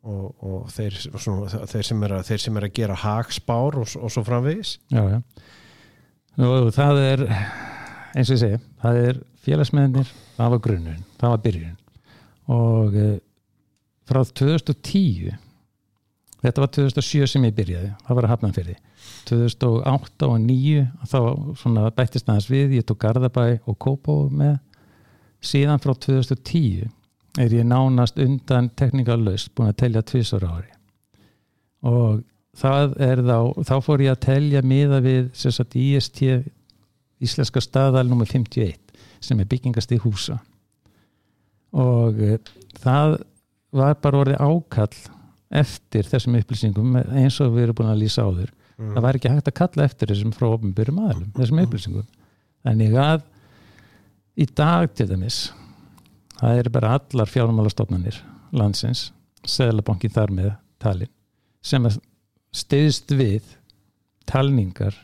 Og, 0.00 0.30
og 0.40 0.70
þeir, 0.72 0.94
svona, 1.20 1.58
þeir, 1.68 1.82
sem 1.84 2.04
að, 2.06 2.14
þeir 2.24 2.40
sem 2.40 2.54
er 2.56 2.64
að 2.64 2.70
gera 2.78 2.94
hagspár 3.02 3.74
og, 3.82 3.90
og 4.00 4.08
svo 4.08 4.22
framvegis 4.24 4.70
Já, 4.88 5.02
já. 5.12 5.18
Og 6.46 6.70
það 6.72 7.00
er, 7.02 7.24
eins 8.14 8.30
og 8.30 8.38
ég 8.38 8.40
segi, 8.40 8.60
það 8.80 9.00
er 9.02 9.20
félagsmeðinir, 9.44 10.14
það 10.38 10.54
var 10.54 10.62
grunnun, 10.64 11.04
það 11.20 11.34
var 11.34 11.42
byrjun. 11.44 11.76
og 12.56 12.96
uh, 12.96 13.12
frá 14.08 14.22
2010 14.40 15.36
þetta 16.42 16.64
var 16.64 16.72
2007 16.76 17.26
sem 17.34 17.44
ég 17.48 17.56
byrjaði 17.56 17.90
það 18.06 18.18
var 18.18 18.26
að 18.26 18.32
hafna 18.34 18.52
fyrir 18.56 18.78
2008 19.28 20.28
og 20.28 20.38
2009 20.38 20.86
þá 21.10 21.90
bættist 21.96 22.28
aðeins 22.28 22.48
við, 22.50 22.76
ég 22.78 22.86
tók 22.86 23.02
Garðabæ 23.04 23.60
og 23.68 23.78
Kópó 23.78 24.16
með. 24.32 24.58
Síðan 25.40 25.80
frá 25.80 25.94
2010 25.94 26.90
er 27.40 27.54
ég 27.54 27.66
nánast 27.66 28.18
undan 28.20 28.70
teknikalust 28.76 29.52
búin 29.54 29.70
að 29.70 29.78
telja 29.84 30.02
tvisar 30.04 30.44
ári. 30.44 30.68
Og 31.86 32.22
þá 32.56 32.96
þá 33.64 33.76
fór 33.84 34.04
ég 34.04 34.14
að 34.14 34.24
telja 34.26 34.62
miða 34.66 35.00
við 35.04 35.30
sagt 35.38 35.76
IST 35.78 36.24
Íslenska 37.20 37.60
staðal 37.60 38.08
nr. 38.08 38.24
51 38.24 38.76
sem 39.20 39.40
er 39.40 39.48
byggingast 39.48 39.92
í 39.92 40.00
húsa. 40.00 40.38
Og 41.76 42.16
uh, 42.16 42.38
það 42.80 43.20
var 43.76 43.98
bara 44.02 44.22
orðið 44.24 44.40
ákall 44.40 45.19
eftir 45.50 46.06
þessum 46.06 46.38
upplýsingum 46.38 46.96
eins 47.00 47.40
og 47.42 47.54
við 47.56 47.68
erum 47.68 47.78
búin 47.80 47.92
að 47.92 48.02
lýsa 48.04 48.26
áður 48.26 48.50
Mm. 48.80 48.94
það 48.96 49.04
var 49.04 49.16
ekki 49.18 49.28
hægt 49.28 49.48
að 49.50 49.56
kalla 49.58 49.84
eftir 49.84 50.08
þessum 50.08 50.30
frá 50.32 50.46
ofnbyrjum 50.54 51.00
aðlum, 51.04 51.32
þessum 51.36 51.58
upplýsingum 51.60 52.06
þannig 52.64 52.94
að 52.96 53.26
í 54.40 54.46
dag 54.56 54.94
til 54.96 55.06
dæmis 55.10 55.40
það 56.38 56.60
eru 56.62 56.72
bara 56.72 56.94
allar 56.96 57.28
fjármálastofnanir 57.28 58.22
landsins, 58.56 59.10
seðlabankin 59.44 60.14
þar 60.14 60.32
með 60.32 60.50
talin 60.80 61.12
sem 61.60 61.90
stiðst 62.56 63.12
við 63.12 63.52
talningar 64.24 64.96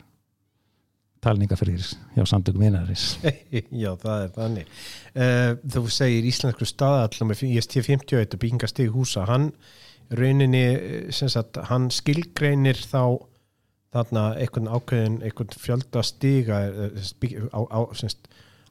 talningafrýr 1.21 1.85
hjá 2.15 2.25
samtökum 2.25 2.65
vinarins 2.65 3.05
Já, 3.83 3.91
það 3.93 4.23
er 4.23 4.31
þannig. 4.33 4.71
Uh, 5.13 5.51
þú 5.69 5.83
segir 5.93 6.25
íslensku 6.29 6.65
staðallum 6.65 7.29
með 7.29 7.45
IST 7.51 7.77
51 7.77 8.33
og 8.33 8.41
byggingastig 8.41 8.89
húsa, 8.93 9.25
hann 9.29 9.51
rauninni, 10.15 10.63
eh, 10.75 11.11
sem 11.11 11.29
sagt, 11.29 11.57
hann 11.69 11.89
skilgreinir 11.91 12.75
þá 12.79 13.17
þarna 13.93 14.25
einhvern 14.37 14.67
ákveðin, 14.67 15.21
einhvern 15.23 15.55
fjölda 15.57 16.03
stiga 16.05 16.61
eh, 16.67 17.09
bygg- 17.21 17.49
á, 17.55 17.59
á, 17.71 17.79
sagt, 17.97 18.27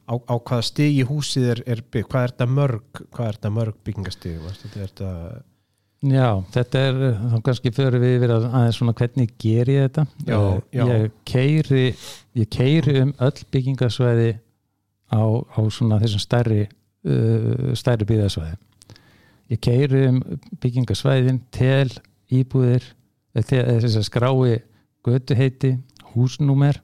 á, 0.07 0.13
á 0.17 0.35
hvaða 0.37 0.63
stigi 0.63 1.03
húsið 1.09 1.49
er, 1.55 1.61
er 1.67 1.81
bygg, 1.91 2.07
hvað 2.09 2.23
er 2.27 2.33
þetta 2.35 2.47
mörg, 2.53 3.03
hvað 3.11 3.27
er 3.31 3.37
þetta 3.39 3.53
mörg 3.57 3.77
byggingastig, 3.83 4.39
þetta 4.63 4.79
er 4.81 4.91
þetta, 4.91 5.11
Já, 6.07 6.27
þetta 6.53 6.81
er 6.85 6.97
þá 7.17 7.37
kannski 7.47 7.71
fyrir 7.73 7.95
við 8.03 8.11
yfir 8.19 8.31
að 8.35 8.43
aðeins 8.53 8.75
svona 8.77 8.93
hvernig 8.93 9.31
ger 9.41 9.69
ég 9.73 9.87
þetta 9.87 10.03
Já, 10.29 10.35
Eh, 10.37 10.59
já. 10.77 10.83
Ég 10.85 11.15
keiri 11.25 11.85
ég 12.37 12.49
keiri 12.53 12.93
um 13.01 13.13
öll 13.25 13.39
byggingasvæði 13.51 14.27
á, 15.09 15.21
á 15.25 15.59
svona 15.73 15.97
þessum 16.03 16.21
stærri 16.21 16.59
uh, 16.67 17.73
stærri 17.73 18.05
byggðasvæði 18.05 18.53
ég 19.51 19.61
keiri 19.63 20.07
um 20.11 20.21
byggingasvæðin 20.61 21.41
tel 21.51 21.89
íbúðir 22.33 22.83
þess 23.37 23.99
að 23.99 24.07
skrái 24.07 24.61
götuheiti, 25.07 25.77
húsnúmer 26.13 26.81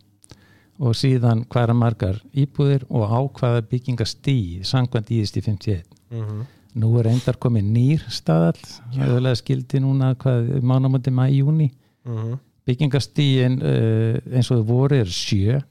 og 0.80 0.96
síðan 0.98 1.44
hvaða 1.52 1.76
margar 1.78 2.20
íbúðir 2.32 2.86
og 2.90 3.12
á 3.12 3.20
hvaða 3.40 3.66
byggingastíð 3.72 4.64
sangvænt 4.68 5.12
íðist 5.12 5.38
í 5.38 5.42
51 5.42 5.84
mm 6.12 6.24
-hmm. 6.24 6.44
Nú 6.74 6.98
er 6.98 7.06
reyndar 7.06 7.38
komið 7.38 7.66
nýr 7.70 8.06
staðall, 8.10 8.58
auðvitað 8.98 9.36
skildi 9.36 9.80
núna 9.80 10.16
mánamöndi 10.62 11.12
maður 11.12 11.34
í 11.34 11.38
júni. 11.38 11.72
Mm 12.06 12.40
Byggingastíin 12.66 13.60
uh, 13.60 14.18
eins 14.32 14.52
og 14.52 14.62
þau 14.62 14.68
voru 14.68 14.96
er 14.96 15.10
sjö 15.12 15.62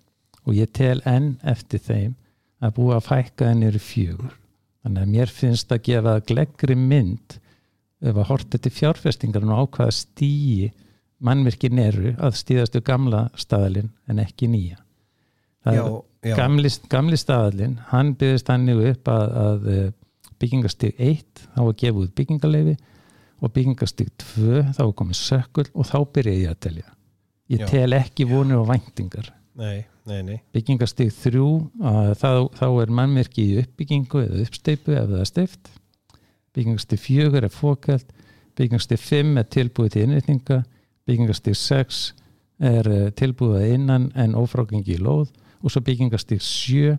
og 0.44 0.54
ég 0.54 0.68
tel 0.72 1.00
enn 1.08 1.38
eftir 1.42 1.80
þeim 1.80 2.14
að 2.60 2.74
búa 2.76 2.98
að 2.98 3.06
fækka 3.06 3.48
enn 3.50 3.62
eru 3.62 3.78
fjögur. 3.78 4.34
Þannig 4.82 5.04
að 5.04 5.12
mér 5.14 5.32
finnst 5.32 5.72
að 5.72 5.84
gefa 5.86 6.14
gleggri 6.26 6.76
mynd 6.78 7.36
ef 8.02 8.16
að 8.16 8.28
horta 8.32 8.58
til 8.58 8.72
fjárfestingar 8.74 9.44
og 9.46 9.54
á 9.54 9.64
hvaða 9.76 9.94
stíi 9.94 10.72
mannvirkin 11.22 11.78
eru 11.78 12.14
að 12.18 12.38
stíðastu 12.40 12.82
gamla 12.84 13.28
staðalinn 13.38 13.92
en 14.10 14.22
ekki 14.22 14.48
nýja. 14.50 14.80
Það 15.62 15.76
Já, 15.78 15.84
já, 16.26 16.34
gamli, 16.38 16.70
gamli 16.90 17.18
staðalinn, 17.20 17.76
hann 17.92 18.16
byggðist 18.18 18.50
hann 18.50 18.72
upp 18.74 19.10
að, 19.12 19.36
að 19.44 19.68
eh, 19.70 19.92
byggingastig 20.42 20.96
1 20.98 21.44
þá 21.44 21.60
var 21.60 21.76
gefið 21.78 22.00
út 22.02 22.16
byggingaleifi 22.18 22.74
og 23.42 23.54
byggingastig 23.54 24.10
2 24.24 24.64
þá 24.74 24.82
var 24.82 24.96
komið 24.98 25.20
sökul 25.20 25.68
og 25.70 25.86
þá 25.86 25.96
byrja 26.16 26.34
ég 26.40 26.50
að 26.50 26.60
telja. 26.66 26.88
Ég 27.52 27.62
Já. 27.62 27.68
tel 27.70 27.94
ekki 27.94 28.26
vonir 28.26 28.58
og 28.58 28.68
væntingar. 28.70 29.30
Nei, 29.60 29.84
nei, 30.10 30.22
nei, 30.26 30.38
byggingastig 30.54 31.12
3 31.14 31.44
að 31.92 32.12
þá, 32.20 32.30
þá 32.58 32.66
er 32.82 32.96
mannmerki 32.98 33.44
í 33.44 33.60
uppbyggingu 33.62 34.24
eða 34.24 34.42
uppsteipu 34.46 34.96
ef 34.96 35.08
það 35.10 35.20
er 35.20 35.30
stift 35.30 35.72
byggingastig 36.56 37.00
4 37.00 37.42
er 37.42 37.48
fókælt 37.52 38.10
byggingastig 38.58 39.00
5 39.00 39.38
er 39.40 39.48
tilbúið 39.58 39.94
til 39.94 40.06
innrýtninga 40.06 40.62
byggingastig 41.08 41.56
6 41.58 42.02
er 42.62 42.88
eh, 42.90 43.06
tilbúið 43.18 43.74
innan 43.76 44.10
en 44.18 44.36
ófrágengi 44.38 44.96
í 44.96 45.02
lóð. 45.02 45.30
Og 45.62 45.72
svo 45.72 45.82
byggingastig 45.84 46.42
7 46.42 46.96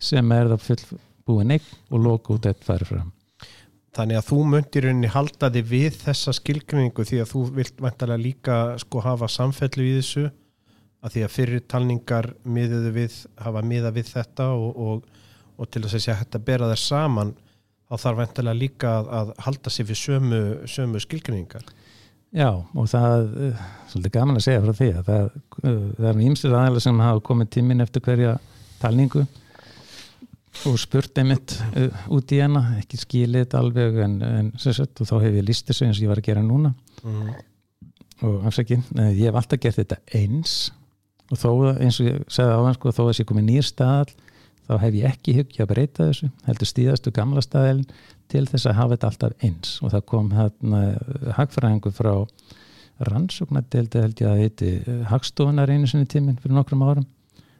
sem 0.00 0.32
er 0.32 0.50
það 0.52 0.66
fullbúið 0.66 1.48
neign 1.52 1.70
og 1.92 2.04
loka 2.04 2.34
út 2.36 2.48
eitt 2.48 2.64
færi 2.64 2.88
fram. 2.88 3.12
Þannig 3.96 4.20
að 4.20 4.28
þú 4.28 4.38
myndir 4.52 4.84
rauninni 4.86 5.10
halda 5.10 5.48
þig 5.52 5.70
við 5.72 5.96
þessa 6.04 6.34
skilgrinningu 6.36 7.06
því 7.08 7.22
að 7.22 7.30
þú 7.32 7.44
vilt 7.56 7.80
vantarlega 7.82 8.22
líka 8.22 8.58
sko 8.78 9.02
hafa 9.02 9.30
samfellu 9.32 9.86
í 9.86 9.96
þessu 9.96 10.28
að 11.04 11.14
því 11.14 11.24
að 11.24 11.34
fyrir 11.34 11.64
talningar 11.70 12.30
miðuðu 12.44 12.92
við, 12.96 13.18
hafa 13.38 13.62
miða 13.62 13.92
við 13.94 14.12
þetta 14.16 14.48
og, 14.54 14.80
og, 14.88 15.26
og 15.58 15.70
til 15.70 15.84
þess 15.86 16.08
að 16.10 16.22
þetta 16.24 16.44
bera 16.48 16.70
þær 16.72 16.82
saman 16.82 17.34
þá 17.88 17.94
þarf 18.02 18.20
vantarlega 18.22 18.58
líka 18.58 18.94
að, 18.98 19.10
að 19.18 19.34
halda 19.46 19.72
sig 19.72 19.88
við 19.88 20.00
sömu, 20.02 20.40
sömu 20.68 21.00
skilgrinningar. 21.02 21.68
Já, 22.36 22.50
og 22.52 22.88
það 22.90 23.28
er 23.46 23.60
svolítið 23.88 24.14
gaman 24.18 24.36
að 24.36 24.44
segja 24.44 24.64
frá 24.64 24.74
því 24.76 24.88
að 24.92 25.06
það, 25.06 25.28
uh, 25.62 25.84
það 25.96 26.08
er 26.10 26.24
ímsið 26.26 26.56
aðeins 26.58 26.88
sem 26.88 27.04
hafa 27.06 27.22
komið 27.30 27.52
tíminn 27.56 27.84
eftir 27.84 28.04
hverja 28.04 28.34
talningu 28.82 29.24
og 30.68 30.76
spurt 30.82 31.20
einmitt 31.22 31.54
uh, 31.70 32.02
út 32.12 32.34
í 32.34 32.42
hana, 32.42 32.64
ekki 32.82 33.00
skilið 33.00 33.46
þetta 33.46 33.62
alveg 33.62 34.00
en, 34.04 34.18
en 34.26 34.50
og 34.58 35.08
þá 35.08 35.14
hef 35.22 35.38
ég 35.38 35.46
list 35.46 35.70
þessu 35.70 35.86
eins 35.86 36.00
og 36.00 36.04
ég 36.04 36.12
var 36.12 36.20
að 36.20 36.30
gera 36.32 36.44
núna 36.44 36.74
Mm. 36.98 37.28
og 38.26 38.46
afsækinn, 38.48 38.80
ég 39.14 39.28
hef 39.28 39.36
alltaf 39.38 39.60
gert 39.62 39.76
þetta 39.78 40.00
eins 40.18 40.72
og 41.28 41.38
þó 41.40 41.50
eins 41.76 42.00
og 42.00 42.08
ég 42.08 42.24
segði 42.32 42.56
áðan 42.56 42.76
sko, 42.78 42.94
þó 42.96 43.02
að 43.08 43.16
sé 43.18 43.28
komið 43.28 43.48
nýr 43.48 43.66
staðal 43.66 44.12
þá 44.68 44.76
hef 44.82 44.96
ég 44.98 45.08
ekki 45.08 45.34
hyggja 45.38 45.64
að 45.64 45.72
breyta 45.72 46.06
þessu. 46.10 46.30
Heldur 46.46 46.68
stíðastu 46.68 47.12
gamla 47.16 47.42
staðalinn 47.44 47.88
til 48.28 48.44
þess 48.48 48.68
að 48.68 48.78
hafa 48.78 48.96
þetta 48.96 49.10
alltaf 49.10 49.44
eins. 49.46 49.76
Og 49.82 49.92
það 49.94 50.06
kom 50.12 50.32
hérna 50.36 50.82
hagfræðingu 51.38 51.92
frá 51.96 52.12
rannsóknardeldi 53.08 54.02
held 54.02 54.20
ég 54.20 54.28
að 54.28 54.42
heiti 54.42 54.98
hagstofunar 55.08 55.72
einu 55.72 55.88
sinni 55.88 56.08
tíminn 56.10 56.36
fyrir 56.42 56.58
nokkrum 56.58 56.84
árum. 56.84 57.06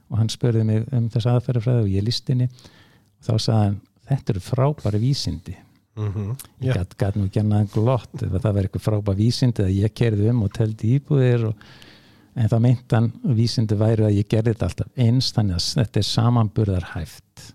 Og 0.08 0.20
hann 0.20 0.32
spurði 0.32 0.66
mig 0.68 0.84
um 0.92 1.08
þess 1.12 1.30
aðferðafræði 1.32 1.87
og 1.87 1.94
ég 1.94 2.04
líst 2.04 2.28
henni. 2.28 2.48
Og 2.48 3.28
þá 3.28 3.32
sagði 3.37 3.62
hann 3.62 3.80
þetta 4.08 4.34
eru 4.34 4.44
frábæri 4.44 5.02
vísindi. 5.02 5.56
Mm 5.98 6.12
-hmm. 6.12 6.34
ég 6.62 6.75
gæt, 6.75 6.96
gæt 6.98 7.16
nú 7.16 7.25
ekki 7.26 7.40
annað 7.40 7.72
glott 7.72 8.12
það 8.20 8.52
verið 8.54 8.66
eitthvað 8.68 8.84
frábæð 8.84 9.16
vísindi 9.18 9.62
að 9.64 9.78
ég 9.82 9.94
kerði 9.94 10.28
um 10.30 10.42
og 10.42 10.52
teldi 10.54 10.92
íbúðir 10.94 11.46
og, 11.48 11.54
en 12.38 12.50
þá 12.50 12.59
meint 12.62 12.95
hann 12.95 13.12
vísindi 13.37 13.78
væri 13.78 14.07
að 14.07 14.18
ég 14.21 14.30
gerði 14.30 14.54
þetta 14.54 14.68
alltaf 14.71 15.07
eins 15.07 15.30
þannig 15.37 15.59
að 15.59 15.71
þetta 15.83 16.02
er 16.02 16.11
samanburðar 16.14 16.90
hæft 16.95 17.49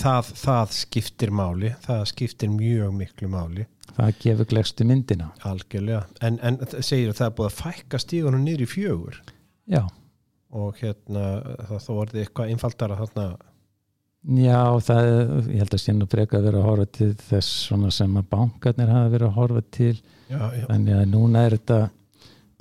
það, 0.00 0.30
það 0.38 0.74
skiptir 0.78 1.32
máli, 1.34 1.72
það 1.84 2.04
skiptir 2.10 2.52
mjög 2.52 2.92
miklu 2.98 3.30
máli, 3.32 3.66
það 3.94 4.12
gefur 4.22 4.50
glegstu 4.50 4.86
myndina. 4.88 5.30
Algjörlega. 5.46 6.04
En, 6.24 6.38
en 6.42 6.60
það 6.62 6.86
segir 6.86 7.12
að 7.12 7.18
það 7.20 7.26
er 7.28 7.34
búið 7.38 7.50
að 7.50 7.58
fækka 7.60 8.02
stígunum 8.02 8.44
niður 8.44 8.64
í 8.64 8.70
fjögur? 8.70 9.18
Já, 9.70 9.82
og 10.54 10.78
hérna 10.80 11.26
það 11.70 11.82
þó 11.86 11.90
orðið 11.96 12.22
eitthvað 12.24 12.54
einfaldara 12.54 13.00
þarna. 13.02 13.26
Já 14.34 14.60
það, 14.80 15.10
ég 15.52 15.60
held 15.60 15.74
að 15.76 15.82
sé 15.82 15.92
nú 15.92 16.06
freka 16.08 16.38
að 16.38 16.46
vera 16.48 16.62
að 16.62 16.70
horfa 16.70 16.86
til 16.96 17.10
þess 17.26 17.66
sem 17.98 18.14
að 18.16 18.30
bankarnir 18.30 18.92
hafa 18.94 19.10
verið 19.12 19.28
að 19.28 19.36
horfa 19.36 19.64
til. 19.76 19.94
Já, 20.30 20.40
já, 20.56 20.64
þannig 20.70 20.96
að 20.96 21.10
núna 21.12 21.42
er 21.44 21.56
þetta 21.58 21.80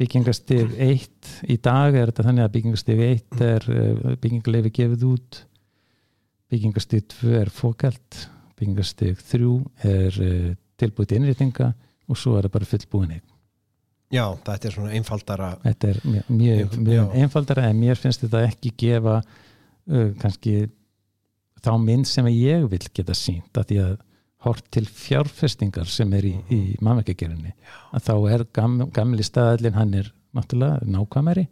byggingastig 0.03 0.75
1 0.83 1.33
í 1.51 1.57
dag 1.63 1.95
er 1.95 2.11
þetta 2.11 2.27
þannig 2.27 2.45
að 2.45 2.53
byggingastig 2.57 3.03
1 3.07 3.43
er 3.47 3.67
uh, 3.71 4.13
byggingaleifi 4.21 4.73
gefið 4.79 5.05
út 5.09 5.39
byggingastig 6.53 7.07
2 7.15 7.35
er 7.39 7.51
fókalt 7.53 8.25
byggingastig 8.59 9.21
3 9.31 9.53
er 9.89 10.19
uh, 10.19 10.49
tilbúið 10.81 11.11
til 11.11 11.21
innrýtinga 11.21 11.71
og 12.09 12.19
svo 12.19 12.35
er 12.37 12.47
það 12.47 12.55
bara 12.57 12.69
fullbúinni 12.73 13.19
já, 14.13 14.25
þetta 14.45 14.69
er 14.69 14.75
svona 14.77 14.93
einfaldara 14.99 15.49
þetta 15.63 15.91
er 15.93 16.01
mjög, 16.05 16.29
mjög, 16.29 16.79
mjög 16.89 17.17
einfaldara 17.23 17.67
en 17.69 17.81
mér 17.81 17.99
finnst 17.99 18.25
þetta 18.25 18.45
ekki 18.49 18.73
gefa 18.85 19.19
uh, 19.23 20.09
kannski 20.21 20.57
þá 21.63 21.75
mynd 21.79 22.09
sem 22.09 22.27
ég 22.33 22.67
vil 22.71 22.83
geta 22.91 23.15
sínt 23.17 23.55
að 23.57 23.71
því 23.71 23.83
að 23.85 23.95
hort 24.43 24.65
til 24.73 24.85
fjárfestingar 24.87 25.87
sem 25.89 26.11
er 26.17 26.27
í, 26.27 26.33
í 26.51 26.61
mannverkagerinni 26.83 27.53
að 27.95 28.07
þá 28.07 28.15
er 28.35 28.45
gam, 28.55 28.79
gamli 28.95 29.23
staðallin 29.25 29.77
hann 29.77 29.93
er 30.01 30.09
náttúrulega 30.35 30.83
nákvæmari 30.89 31.45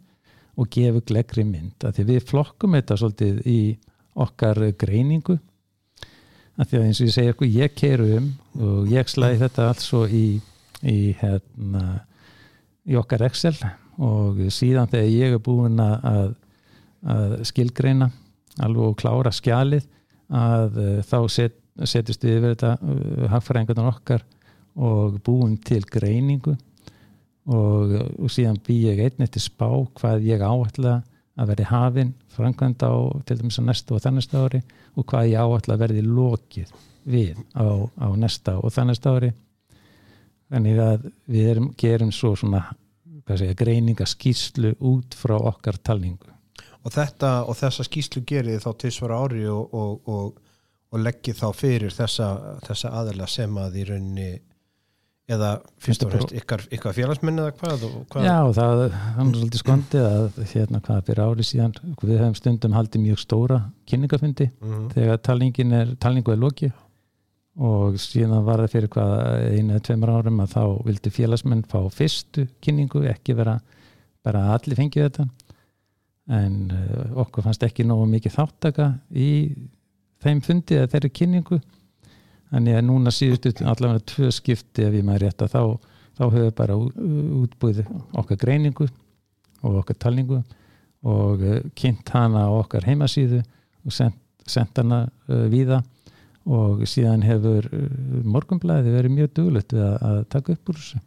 og 0.60 0.68
gefur 0.72 1.04
gleggri 1.08 1.44
mynd. 1.48 1.78
Að 1.80 1.98
því 1.98 2.06
við 2.10 2.26
flokkum 2.28 2.76
þetta 2.76 2.98
svolítið 3.00 3.40
í 3.48 3.60
okkar 4.20 4.60
greiningu. 4.78 5.38
Að 6.60 6.68
því 6.68 6.78
að 6.78 6.86
eins 6.86 7.00
og 7.00 7.08
ég 7.08 7.14
segi 7.14 7.32
eitthvað 7.32 7.54
ég 7.56 7.76
keiru 7.78 8.08
um 8.18 8.26
og 8.60 8.90
ég 8.92 9.08
slæði 9.08 9.40
þetta 9.46 9.68
allt 9.70 9.84
svo 9.84 10.02
í, 10.04 10.26
í, 10.84 10.98
hérna, 11.22 11.84
í 12.84 12.98
okkar 13.00 13.24
Excel 13.30 13.56
og 14.02 14.42
síðan 14.52 14.90
þegar 14.92 15.14
ég 15.14 15.36
er 15.38 15.42
búin 15.44 15.80
að, 15.80 16.34
að 17.08 17.38
skilgreina 17.48 18.10
alveg 18.60 18.90
og 18.90 18.98
klára 19.00 19.32
skjalið 19.32 19.88
að 20.32 20.78
uh, 20.80 21.00
þá 21.06 21.18
set, 21.32 21.56
setjast 21.78 22.24
við 22.24 22.38
yfir 22.38 22.54
þetta 22.54 22.72
uh, 22.76 23.24
hagfræðingarnar 23.32 23.90
okkar 23.94 24.26
og 24.76 25.18
búin 25.24 25.56
til 25.60 25.82
greiningu. 25.88 26.56
Og, 27.52 27.96
og 28.22 28.30
síðan 28.30 28.60
bý 28.62 28.76
ég 28.84 29.00
einnig 29.02 29.32
til 29.34 29.42
spá 29.42 29.66
hvað 29.98 30.28
ég 30.28 30.44
áætla 30.46 31.00
að 31.34 31.48
verði 31.48 31.64
hafinn 31.72 32.12
framkvæmd 32.30 32.84
á 32.86 32.92
til 33.26 33.38
dæmis 33.40 33.58
á 33.58 33.62
næsta 33.66 33.96
og 33.96 34.02
þannesta 34.04 34.44
ári 34.44 34.60
og 34.94 35.06
hvað 35.10 35.30
ég 35.32 35.42
áætla 35.42 35.74
að 35.74 35.82
verði 35.82 36.04
lokið 36.06 36.74
við 37.02 37.40
á, 37.58 37.66
á 37.98 38.08
næsta 38.14 38.58
og 38.60 38.70
þannesta 38.70 39.16
ári. 39.16 39.32
Þannig 40.52 40.78
að 40.84 41.10
við 41.32 41.50
erum, 41.54 41.68
gerum 41.80 42.12
svo 42.14 42.34
svona 42.36 42.62
segja, 43.30 43.56
greininga 43.56 44.06
skýslu 44.06 44.74
út 44.78 45.16
frá 45.16 45.36
okkar 45.38 45.78
talningu. 45.82 46.30
Og, 46.82 46.90
þetta, 46.92 47.44
og 47.46 47.56
þessa 47.56 47.86
skýslu 47.86 48.24
gerir 48.26 48.62
þá 48.62 48.70
til 48.78 48.92
svara 48.94 49.20
ári 49.22 49.44
og, 49.50 49.74
og, 49.74 50.08
og 50.10 50.51
leggir 51.00 51.36
þá 51.38 51.46
fyrir 51.56 51.94
þessa, 51.94 52.58
þessa 52.66 52.90
aðela 53.00 53.28
sem 53.30 53.56
að 53.58 53.78
í 53.80 53.84
rauninni 53.88 54.30
eða 55.32 55.52
fyrst 55.80 56.04
og 56.04 56.12
fremst 56.12 56.34
ykkar, 56.36 56.64
ykkar 56.74 56.94
félagsmenn 56.96 57.40
eða 57.40 57.52
hvað, 57.60 57.84
hvað? 58.10 58.26
Já, 58.26 58.38
það 58.58 58.82
er 58.84 58.96
svolítið 59.22 59.62
skondið 59.62 60.06
að 60.08 60.40
hérna 60.52 60.80
hvað 60.82 61.02
fyrir 61.08 61.22
ári 61.24 61.46
síðan 61.46 61.74
við 62.02 62.16
hefum 62.18 62.38
stundum 62.38 62.76
haldið 62.76 63.04
mjög 63.06 63.20
stóra 63.22 63.60
kynningafundi 63.88 64.48
mm 64.50 64.72
-hmm. 64.72 64.88
þegar 64.94 65.80
er, 65.80 65.94
talningu 66.02 66.32
er 66.32 66.42
lokið 66.42 66.72
og 67.56 67.98
síðan 68.00 68.44
var 68.44 68.64
það 68.64 68.72
fyrir 68.72 68.88
hvað 68.88 69.12
einu 69.52 69.74
eða 69.74 69.84
tveimur 69.86 70.10
árum 70.10 70.40
að 70.40 70.54
þá 70.56 70.64
vildi 70.86 71.10
félagsmenn 71.10 71.64
fá 71.68 71.80
fyrstu 71.92 72.46
kynningu 72.60 73.04
ekki 73.08 73.36
vera 73.36 73.60
bara 74.24 74.46
að 74.46 74.54
allir 74.56 74.76
fengið 74.76 75.08
þetta 75.08 75.28
en 76.32 76.70
uh, 76.70 77.20
okkur 77.24 77.44
fannst 77.44 77.62
ekki 77.62 77.84
nógu 77.84 78.06
mikið 78.08 78.36
þáttaka 78.38 78.88
í 79.10 79.30
þeim 80.22 80.42
fundi 80.44 80.78
eða 80.78 80.90
þeirri 80.94 81.12
kynningu. 81.18 81.60
Þannig 82.52 82.76
að 82.76 82.84
núna 82.88 83.12
síðustu 83.14 83.52
allavega 83.64 84.04
tvö 84.12 84.30
skipti 84.34 84.84
ef 84.84 84.96
ég 84.98 85.06
maður 85.06 85.26
rétt 85.26 85.44
að 85.44 85.54
þá, 85.54 85.62
þá 86.18 86.24
höfum 86.26 86.42
við 86.44 86.56
bara 86.58 86.76
útbúið 87.42 87.84
okkar 88.20 88.40
greiningu 88.42 88.88
og 89.62 89.78
okkar 89.80 89.98
talningu 90.04 90.42
og 91.08 91.42
eh, 91.46 91.62
kynnt 91.78 92.12
hana 92.14 92.46
á 92.46 92.50
okkar 92.52 92.86
heimasíðu 92.86 93.40
og 93.86 93.94
sendt, 93.94 94.18
sendt 94.46 94.78
hana 94.78 95.06
uh, 95.30 95.46
víða. 95.50 95.80
Og 96.42 96.82
síðan 96.90 97.24
hefur 97.26 97.66
uh, 97.70 97.88
morgunblæði 98.26 98.94
verið 98.94 99.16
mjög 99.16 99.32
duglegt 99.38 99.74
við 99.74 99.84
að, 99.86 99.96
að 100.10 100.20
taka 100.34 100.54
upp 100.54 100.70
úr 100.70 100.78
þessu. 100.78 101.02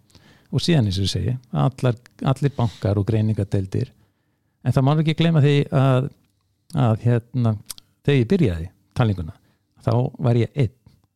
Og 0.55 0.63
síðan 0.63 0.89
eins 0.89 0.99
og 0.99 1.07
ég 1.07 1.13
segi, 1.13 1.37
allar, 1.51 1.97
allir 2.31 2.53
bankar 2.55 2.99
og 2.99 3.07
greiningadeildir. 3.07 3.91
En 4.65 4.75
það 4.75 4.85
má 4.87 4.93
ekki 4.95 5.17
gleyma 5.19 5.43
því 5.43 5.55
að, 5.75 6.07
að 6.87 7.05
hérna, 7.05 7.55
þegar 8.05 8.19
ég 8.19 8.29
byrjaði 8.33 8.69
talninguna 8.95 9.35
þá 9.85 9.93
var 10.17 10.39
ég 10.39 10.51
einn 10.55 10.73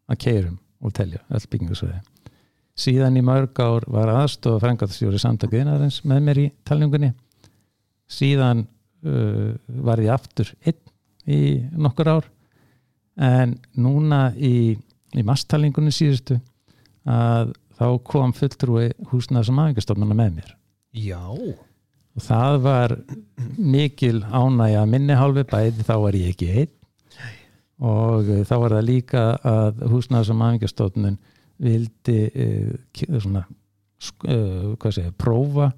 að 0.10 0.22
keirum 0.24 0.58
og 0.80 0.96
telja 0.96 1.22
öll 1.28 1.46
byggingarsvæði. 1.52 2.00
Síðan 2.80 3.20
í 3.20 3.24
mörg 3.26 3.60
ár 3.60 3.86
var 3.92 4.12
aðstofa 4.14 4.62
frangatstjóri 4.64 5.20
samtakaðinarins 5.20 6.00
með 6.08 6.22
mér 6.28 6.40
í 6.40 6.46
talningunni. 6.68 7.10
Síðan 8.10 8.64
uh, 9.04 9.56
var 9.84 10.00
ég 10.00 10.14
aftur 10.14 10.54
einn 10.64 10.80
í 11.28 11.42
nokkur 11.76 12.14
ár. 12.16 12.30
En 13.20 13.58
núna 13.76 14.30
í, 14.40 14.78
í 15.12 15.26
masttalningunni 15.28 15.92
síðustu 15.92 16.40
að 17.10 17.52
þá 17.76 17.88
kom 18.08 18.32
fulltrúi 18.36 18.94
húsnaðs 19.12 19.52
og 19.52 19.60
maðingastofnuna 19.60 20.16
með 20.16 20.40
mér. 20.40 20.56
Já. 20.96 21.20
Og 21.30 22.24
það 22.24 22.62
var 22.64 22.96
mikil 23.60 24.22
ánægja 24.24 24.88
minni 24.88 25.20
hálfi 25.20 25.44
bæði 25.52 25.84
þá 25.84 25.96
var 26.06 26.16
ég 26.16 26.32
ekki 26.32 26.54
einn 26.64 26.79
og 27.80 28.30
eh, 28.30 28.46
þá 28.48 28.56
var 28.64 28.76
það 28.76 28.88
líka 28.88 29.26
að 29.48 29.84
húsnæðs- 29.92 30.32
og 30.34 30.40
maðingastofnun 30.40 31.20
vildi 31.60 32.20
uh, 32.30 33.20
svona 33.20 33.44
uh, 33.44 34.76
hvað 34.80 34.96
segja, 34.96 35.12
prófa 35.20 35.72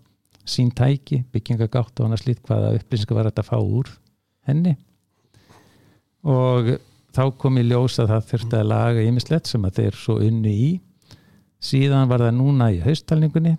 sín 0.46 0.72
tæki, 0.74 1.24
byggingagátt 1.34 2.00
og 2.00 2.08
annars 2.08 2.26
lít 2.28 2.42
hvaða 2.46 2.76
upplýsingar 2.78 3.18
var 3.18 3.30
þetta 3.30 3.44
að 3.46 3.50
fá 3.50 3.58
úr 3.62 3.90
henni. 4.50 4.76
Og 6.26 6.76
þá 7.14 7.24
kom 7.38 7.58
í 7.62 7.66
ljós 7.66 8.00
að 8.02 8.14
það 8.14 8.30
þurfti 8.32 8.60
að 8.60 8.70
laga 8.72 9.06
ímislegt 9.06 9.50
sem 9.50 9.66
að 9.66 9.78
þeir 9.80 10.00
svo 10.02 10.18
unni 10.22 10.54
í. 10.54 10.72
Síðan 11.62 12.10
var 12.10 12.26
það 12.26 12.38
núna 12.40 12.72
í 12.74 12.82
haustalningunni. 12.82 13.56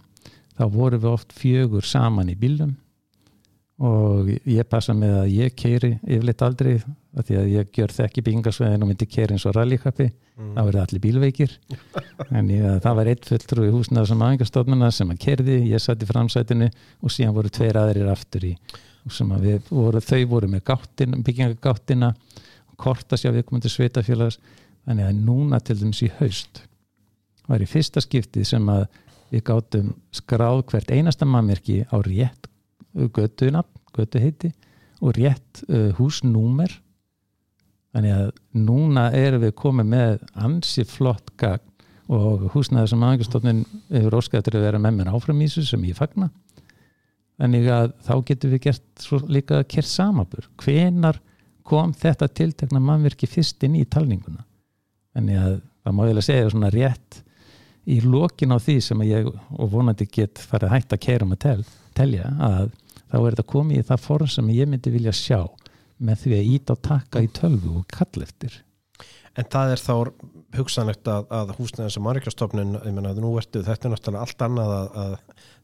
Þá 0.58 0.64
voru 0.74 0.98
við 0.98 1.12
oft 1.12 1.34
fjögur 1.34 1.86
saman 1.86 2.30
í 2.30 2.38
bílum 2.38 2.76
og 3.82 4.28
ég 4.46 4.66
passa 4.68 4.94
með 4.94 5.14
að 5.22 5.30
ég 5.32 5.54
keiri 5.58 5.96
yfirleitt 6.04 6.42
aldrei 6.44 6.74
að 7.12 7.26
því 7.28 7.36
að 7.38 7.50
ég 7.52 7.72
gjör 7.76 7.92
þekki 7.92 8.22
byggingarsveðin 8.26 8.84
og 8.84 8.88
myndi 8.88 9.08
keiri 9.10 9.36
eins 9.36 9.44
og 9.48 9.56
rallíkappi 9.56 10.06
mm. 10.08 10.52
þá 10.56 10.60
verði 10.62 10.80
allir 10.82 11.02
bílveikir 11.04 11.56
en 12.38 12.48
ég, 12.52 12.78
það 12.84 12.96
var 12.98 13.10
eitt 13.12 13.28
fulltrú 13.28 13.66
í 13.66 13.74
húsnaðar 13.74 14.08
sem 14.08 14.24
aðengarstofnuna 14.26 14.88
sem 14.96 15.12
að 15.12 15.20
kerði, 15.26 15.58
ég 15.68 15.82
satt 15.82 16.02
í 16.02 16.08
framsætinu 16.08 16.70
og 16.72 17.12
síðan 17.12 17.36
voru 17.36 17.52
tveir 17.52 17.78
aðrir 17.82 18.08
aftur 18.12 18.48
í 18.48 18.54
voru, 19.68 20.00
þau 20.00 20.22
voru 20.30 20.48
með 20.48 20.64
gáttin, 20.70 21.18
byggingagáttina 21.26 22.12
kortasjá 22.80 23.32
viðkomandi 23.34 23.70
sveitafélags 23.72 24.38
þannig 24.86 25.08
að 25.08 25.22
núna 25.26 25.60
til 25.60 25.76
dæmis 25.82 26.02
í 26.06 26.10
haust 26.18 26.62
var 27.48 27.62
í 27.62 27.68
fyrsta 27.68 28.00
skiptið 28.02 28.46
sem 28.54 28.72
að 28.72 28.86
við 29.32 29.44
gáttum 29.48 29.92
skráð 30.14 30.62
hvert 30.70 30.92
einasta 30.92 31.28
mannverki 31.28 31.82
á 31.88 31.96
rétt 32.04 32.48
götu, 33.12 33.50
götu 33.92 34.22
heiti 34.22 34.52
og 35.02 35.16
rétt 35.18 35.62
uh, 35.68 35.90
húsnúmer 35.98 36.72
þannig 37.92 38.14
að 38.16 38.28
núna 38.56 39.08
erum 39.16 39.42
við 39.44 39.54
komið 39.58 39.90
með 39.92 40.14
ansi 40.46 40.84
flott 40.88 41.34
gagn 41.40 41.68
og 42.12 42.48
húsnaður 42.52 42.92
sem 42.92 43.04
aðeins 43.06 43.66
hefur 43.92 44.16
óskættur 44.18 44.58
að 44.58 44.66
vera 44.66 44.80
með 44.82 44.96
mér 44.98 45.12
áframísu 45.14 45.64
sem 45.64 45.84
ég 45.88 45.96
fagna. 45.96 46.28
Þannig 47.40 47.68
að 47.72 47.92
þá 48.06 48.14
getur 48.28 48.52
við 48.52 48.64
gert 48.68 49.06
líka 49.32 49.60
að 49.60 49.68
kert 49.72 49.88
samabur 49.88 50.48
hvenar 50.60 51.20
kom 51.66 51.94
þetta 51.96 52.28
tiltekna 52.28 52.82
mannverki 52.82 53.28
fyrst 53.30 53.62
inn 53.64 53.78
í 53.80 53.86
talninguna? 53.88 54.44
Þannig 55.16 55.40
að 55.40 55.54
það 55.82 55.96
má 55.96 56.02
ég 56.02 56.12
vel 56.12 56.22
að 56.22 56.28
segja 56.28 56.50
svona 56.52 56.72
rétt 56.74 57.22
í 57.90 57.98
lokin 58.04 58.54
á 58.54 58.58
því 58.62 58.76
sem 58.84 59.02
ég 59.08 59.28
og 59.32 59.72
vonandi 59.72 60.06
get 60.06 60.38
farið 60.38 60.74
hægt 60.76 60.94
að 60.94 61.02
kera 61.06 61.26
um 61.26 61.34
að 61.34 61.42
tel, 61.46 61.64
telja 61.96 62.30
að 62.38 62.70
þá 63.10 63.16
er 63.18 63.26
þetta 63.32 63.48
komið 63.54 63.80
í 63.80 63.86
það 63.88 64.04
form 64.06 64.30
sem 64.30 64.52
ég 64.54 64.70
myndi 64.70 64.92
vilja 64.94 65.14
sjá 65.16 65.40
með 66.02 66.22
því 66.24 66.36
að 66.36 66.52
íta 66.56 66.76
og 66.76 66.84
taka 66.86 67.22
í 67.22 67.30
tölvu 67.34 67.78
og 67.80 67.88
kall 67.92 68.24
eftir. 68.24 68.60
En 69.38 69.48
það 69.48 69.74
er 69.74 69.80
þá 69.80 69.94
hugsanlegt 70.58 71.08
að, 71.08 71.28
að 71.32 71.52
húsnæðins 71.56 71.96
og 71.96 72.04
margastofnun, 72.04 72.74
ég 72.84 72.92
menna 72.92 73.14
að 73.14 73.22
nú 73.24 73.30
ertu 73.40 73.62
þetta 73.64 73.88
er 73.88 73.94
náttúrulega 73.94 74.24
allt 74.26 74.44
annað 74.44 74.72
að, 74.76 74.88
að 75.02 75.14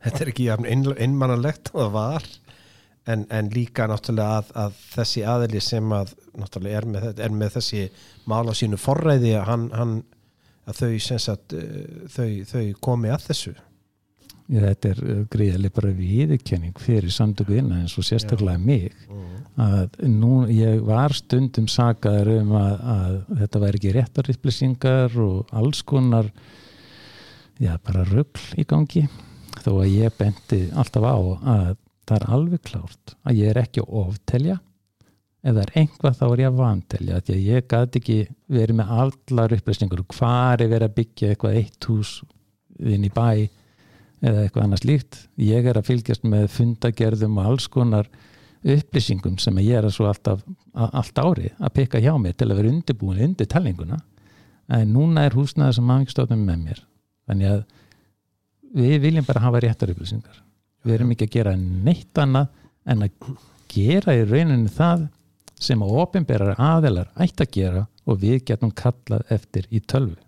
þetta 0.07 0.23
er 0.23 0.31
ekki 0.33 0.47
ein, 0.55 0.87
einmannalegt 0.97 1.73
og 1.75 1.83
það 1.83 1.97
var. 1.99 2.29
En, 3.09 3.25
en 3.33 3.51
líka 3.53 3.87
náttúrulega 3.89 4.41
að, 4.41 4.53
að 4.65 4.81
þessi 4.95 5.25
aðili 5.29 5.63
sem 5.65 5.93
að 5.97 6.15
náttúrulega 6.41 6.81
er 6.81 6.89
með, 6.95 7.09
er 7.25 7.37
með 7.43 7.55
þessi 7.59 7.85
mála 8.29 8.57
sínu 8.57 8.81
forræði 8.81 9.35
að, 9.37 9.47
hann, 9.49 9.69
hann, 9.77 9.95
að 10.69 10.83
þau, 10.83 10.99
sagt, 11.05 11.57
eh, 11.57 12.05
þau, 12.13 12.29
þau 12.49 12.65
komi 12.89 13.13
að 13.13 13.31
þessu 13.31 13.55
þetta 14.49 14.93
er 14.93 15.01
uh, 15.05 15.25
greiðileg 15.29 15.75
bara 15.77 15.91
viðkenning 15.97 16.79
fyrir 16.81 17.13
samtöku 17.13 17.59
innan 17.59 17.83
eins 17.83 17.97
og 18.01 18.07
sérstaklega 18.09 18.61
mig 18.63 18.95
mm. 19.09 19.27
að 19.61 19.99
nú 20.09 20.47
ég 20.53 20.81
var 20.87 21.13
stundum 21.17 21.69
sagaður 21.69 22.39
um 22.39 22.55
að, 22.57 22.79
að 22.95 23.19
þetta 23.43 23.63
væri 23.65 23.81
ekki 23.81 23.93
réttar 23.97 24.31
upplýsingar 24.33 25.19
og 25.25 25.53
alls 25.53 25.83
konar 25.85 26.31
já 27.59 27.75
bara 27.85 28.07
ruggl 28.09 28.55
í 28.57 28.65
gangi. 28.69 29.05
Þó 29.59 29.73
að 29.83 29.93
ég 29.93 30.17
bendi 30.17 30.63
alltaf 30.79 31.05
á 31.05 31.19
að 31.19 31.77
það 32.09 32.17
er 32.17 32.27
alveg 32.39 32.65
klárt 32.65 33.15
að 33.27 33.41
ég 33.43 33.53
er 33.53 33.63
ekki 33.65 33.85
að 33.85 33.95
oftelja. 34.05 34.59
Ef 35.39 35.55
það 35.55 35.63
er 35.63 35.75
einhvað 35.83 36.19
þá 36.19 36.25
er 36.29 36.41
ég 36.41 36.49
að 36.49 36.59
vantelja 36.59 37.21
því 37.21 37.35
að 37.35 37.47
ég 37.47 37.69
gæti 37.71 38.01
ekki 38.01 38.19
verið 38.57 38.79
með 38.81 38.93
allar 39.05 39.55
upplýsingar. 39.59 40.03
Og 40.03 40.17
hvað 40.17 40.65
er 40.65 40.73
verið 40.73 40.89
að 40.89 40.97
byggja 40.97 41.33
eitthvað 41.33 41.59
eitt 41.61 41.89
hús 41.91 42.13
inn 42.79 43.07
í 43.07 43.13
bæ 43.13 43.29
eða 44.25 44.45
eitthvað 44.45 44.65
annars 44.65 44.85
líkt 44.87 45.21
ég 45.41 45.67
er 45.69 45.79
að 45.79 45.89
fylgjast 45.93 46.27
með 46.27 46.49
fundagerðum 46.55 47.39
og 47.39 47.51
alls 47.53 47.69
konar 47.71 48.09
upplýsingum 48.67 49.39
sem 49.39 49.59
ég 49.63 49.79
er 49.79 49.87
að 49.87 49.95
svo 49.95 50.09
alltaf 50.11 50.43
allt 50.75 51.21
ári 51.23 51.53
að 51.59 51.75
peka 51.77 52.01
hjá 52.03 52.13
mig 52.19 52.37
til 52.37 52.49
að 52.51 52.61
vera 52.61 52.73
undirbúin 52.73 53.23
undir 53.29 53.49
tellinguna. 53.51 54.01
En 54.69 54.91
núna 54.93 55.25
er 55.25 55.37
húsnaðar 55.39 55.79
sem 55.79 55.91
aðeins 55.95 56.17
með 56.35 56.65
mér. 56.65 56.81
Þannig 57.29 57.53
að 57.53 57.63
við 58.79 58.99
viljum 59.07 59.29
bara 59.29 59.45
hafa 59.47 59.63
réttar 59.65 59.93
upplýsingar. 59.95 60.43
Við 60.85 60.99
erum 60.99 61.15
ekki 61.15 61.29
að 61.29 61.37
gera 61.37 61.55
neitt 61.57 62.19
annað 62.19 62.51
en 62.89 63.07
að 63.07 63.31
gera 63.71 64.17
í 64.17 64.27
rauninu 64.27 64.73
það 64.73 65.07
sem 65.59 65.83
að 65.83 65.95
ofinberar 66.03 66.59
aðelar 66.59 67.09
ætti 67.19 67.45
að 67.45 67.55
gera 67.55 67.87
og 68.09 68.21
við 68.23 68.43
getum 68.51 68.75
kallað 68.75 69.31
eftir 69.35 69.67
í 69.71 69.81
tölvu 69.81 70.19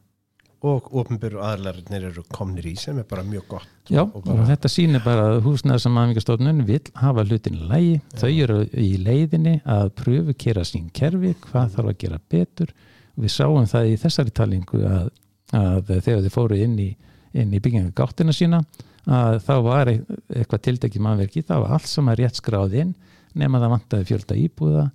og 0.63 0.89
ofnbyrju 1.01 1.41
aðlarnir 1.41 2.05
eru 2.11 2.23
komnir 2.29 2.67
í 2.69 2.75
sem 2.79 2.99
er 3.01 3.07
bara 3.09 3.23
mjög 3.25 3.47
gott 3.49 3.69
Já, 3.91 4.03
Og 4.03 4.17
og, 4.17 4.25
bara- 4.27 4.45
þetta 4.51 4.69
sýnir 4.71 5.03
bara 5.05 5.23
að 5.31 5.41
húsnæðar 5.47 5.81
sem 5.81 5.97
aðmingastofnun 6.03 6.65
vil 6.69 6.81
hafa 7.01 7.25
hlutin 7.25 7.57
lægi, 7.71 8.01
þau 8.21 8.29
eru 8.45 8.59
í 8.77 8.91
leiðinni 9.03 9.55
að 9.65 9.91
pröfu 9.97 10.35
kera 10.39 10.63
sín 10.69 10.91
kerfi, 10.93 11.33
hvað 11.49 11.73
þarf 11.77 11.89
að 11.95 11.99
gera 12.05 12.21
betur. 12.31 12.75
Og 13.17 13.25
við 13.25 13.33
sáum 13.35 13.67
það 13.67 13.89
í 13.91 13.97
þessari 14.05 14.31
talingu 14.37 14.83
að, 14.87 15.11
að 15.57 15.91
þegar 16.05 16.23
þið 16.27 16.35
fóru 16.37 16.61
inn 16.63 16.77
í, 16.79 16.91
í 17.35 17.61
byggingu 17.61 17.93
gáttina 17.97 18.33
sína 18.37 18.63
að 19.11 19.41
þá 19.49 19.55
var 19.65 19.89
eit- 19.89 20.11
eitthvað 20.37 20.63
tildekki 20.69 21.01
mannverki, 21.01 21.43
það 21.43 21.65
var 21.65 21.73
allt 21.79 21.89
sem 21.89 22.09
er 22.13 22.21
rétt 22.21 22.37
skráð 22.39 22.75
inn 22.85 22.95
nema 23.35 23.59
það 23.63 23.73
vantaði 23.75 24.07
fjölda 24.13 24.37
íbúða 24.37 24.91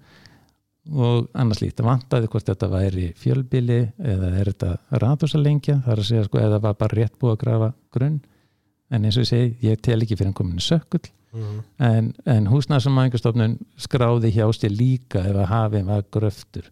og 0.93 1.28
annars 1.34 1.62
líkt, 1.63 1.80
það 1.80 1.89
vantaði 1.89 2.30
hvort 2.32 2.50
þetta 2.52 2.69
væri 2.69 3.10
fjölbili 3.17 3.82
eða 3.98 4.32
er 4.38 4.52
þetta 4.52 5.02
rathúsalengja, 5.02 5.80
það 5.86 5.93
er 5.95 6.02
að 6.04 6.10
segja 6.10 6.26
sko 6.28 6.41
eða 6.41 6.62
var 6.62 6.80
bara 6.80 7.00
rétt 7.00 7.15
búið 7.19 7.36
að 7.36 7.41
grafa 7.43 7.69
grunn. 7.95 8.19
En 8.93 9.06
eins 9.06 9.17
og 9.17 9.26
ég 9.26 9.32
segi, 9.32 9.54
ég 9.65 9.82
tel 9.82 9.98
ekki 9.98 10.17
fyrir 10.17 10.30
hann 10.30 10.38
komin 10.38 10.62
sökull 10.62 11.08
mm. 11.34 11.60
en, 11.88 12.12
en 12.30 12.50
húsnæðsamæðingastofnun 12.52 13.58
skráði 13.82 14.34
hjá 14.36 14.45
sér 14.54 14.76
líka 14.76 15.24
ef 15.26 15.39
að 15.41 15.52
hafið 15.52 15.88
var 15.89 16.06
gröftur. 16.13 16.69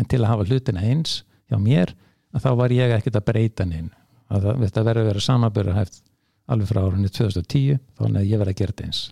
En 0.00 0.08
til 0.08 0.22
að 0.22 0.30
hafa 0.32 0.48
hlutina 0.48 0.84
eins 0.86 1.20
hjá 1.50 1.58
mér 1.60 1.92
að 2.32 2.46
þá 2.46 2.50
var 2.62 2.74
ég 2.74 2.94
ekkert 2.96 3.18
að 3.20 3.28
breyta 3.28 3.66
neinn 3.68 3.90
að 4.30 4.46
það, 4.46 4.84
verður 4.86 5.02
að 5.02 5.10
vera 5.10 5.24
samaböru 5.24 5.74
hæft 5.74 6.02
alveg 6.50 6.70
frá 6.70 6.82
árunni 6.84 7.10
2010 7.10 7.80
þannig 7.98 8.22
að 8.22 8.30
ég 8.30 8.40
verði 8.40 8.54
að 8.54 8.60
gera 8.60 8.74
þetta 8.74 8.88
eins 8.88 9.02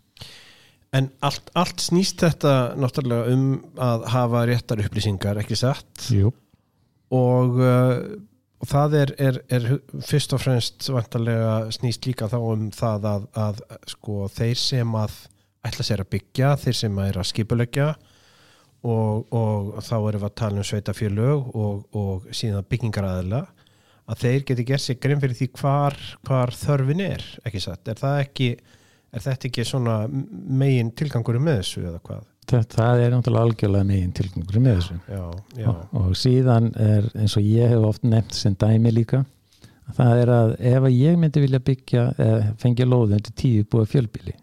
En 0.96 1.11
allt, 1.24 1.51
allt 1.59 1.83
snýst 1.85 2.22
þetta 2.24 2.55
náttúrulega 2.81 3.35
um 3.35 3.48
að 3.85 4.07
hafa 4.14 4.44
réttar 4.48 4.81
upplýsingar, 4.87 5.40
ekki 5.42 5.59
satt 5.61 6.09
Jú. 6.14 6.31
og, 7.12 7.59
uh, 7.61 7.98
og 8.59 8.70
það 8.70 8.96
er, 9.03 9.12
er, 9.29 9.40
er 9.53 9.66
fyrst 10.09 10.33
og 10.33 10.40
fremst 10.40 10.88
vantarlega 10.88 11.68
snýst 11.77 12.09
líka 12.09 12.31
þá 12.33 12.38
um 12.40 12.70
það 12.72 13.11
að, 13.12 13.27
að 13.44 13.61
sko 13.92 14.31
þeir 14.33 14.62
sem 14.62 14.96
að 14.96 15.18
ætla 15.68 15.85
sér 15.85 16.05
að 16.05 16.12
byggja, 16.16 16.55
þeir 16.64 16.81
sem 16.81 17.03
að 17.03 17.11
er 17.11 17.20
að 17.20 17.29
skipulegja 17.35 17.88
og, 18.88 19.29
og 19.35 19.79
þá 19.85 19.94
erum 19.98 20.22
við 20.22 20.29
að 20.31 20.37
tala 20.40 20.62
um 20.62 20.68
sveitafjölög 20.70 21.53
og, 21.53 21.85
og 21.98 22.29
síðan 22.33 22.66
byggingaraðila 22.70 23.44
að 24.09 24.22
þeir 24.24 24.44
geti 24.48 24.66
gert 24.70 24.85
sér 24.85 24.98
grein 25.03 25.20
fyrir 25.20 25.37
því 25.37 25.48
hvar, 25.59 25.96
hvar 26.24 26.55
þörfin 26.57 27.05
er, 27.05 27.24
ekki 27.44 27.61
satt 27.61 27.90
er 27.92 27.98
það 28.01 28.20
ekki, 28.24 28.51
er 29.12 29.25
þetta 29.25 29.49
ekki 29.49 29.64
svona 29.66 30.01
megin 30.09 30.90
tilgangur 30.97 31.38
með 31.40 31.62
þessu 31.62 31.85
eða 31.87 32.03
hvað? 32.05 32.27
þetta 32.49 32.79
það 32.79 33.03
er 33.03 33.14
náttúrulega 33.14 33.49
algjörlega 33.49 33.88
megin 33.88 34.12
tilgangur 34.16 34.62
með 34.64 34.79
þessu. 34.79 34.99
Já, 35.09 35.25
já, 35.59 35.66
og, 35.68 35.81
og 36.01 36.14
síðan 36.16 36.71
er 36.81 37.09
eins 37.18 37.37
og 37.37 37.49
ég 37.49 37.73
hef 37.75 37.88
oft 37.88 38.07
nefnt 38.09 38.37
sem 38.37 38.57
dæmi 38.59 38.92
líka 38.94 39.23
að 39.88 39.99
það 40.01 40.23
er 40.23 40.33
að 40.35 40.53
ef 40.73 40.88
ég 40.94 41.18
myndi 41.21 41.44
vilja 41.44 41.62
byggja 41.64 42.05
eða 42.16 42.53
fengja 42.62 42.88
lóðu 42.88 43.18
undir 43.18 43.37
tíu 43.37 43.66
búið 43.68 43.90
fjölbíli 43.94 44.37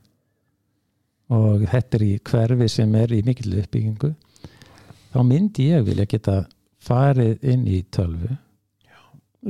og 1.35 1.65
þetta 1.65 1.97
er 1.97 2.05
í 2.05 2.11
hverfi 2.29 2.69
sem 2.69 2.97
er 2.99 3.13
í 3.15 3.21
mikill 3.25 3.55
uppbyggingu 3.61 4.11
þá 5.13 5.19
myndi 5.25 5.69
ég 5.71 5.85
vilja 5.87 6.05
geta 6.09 6.43
farið 6.85 7.45
inn 7.53 7.65
í 7.65 7.81
tölvu 7.93 8.35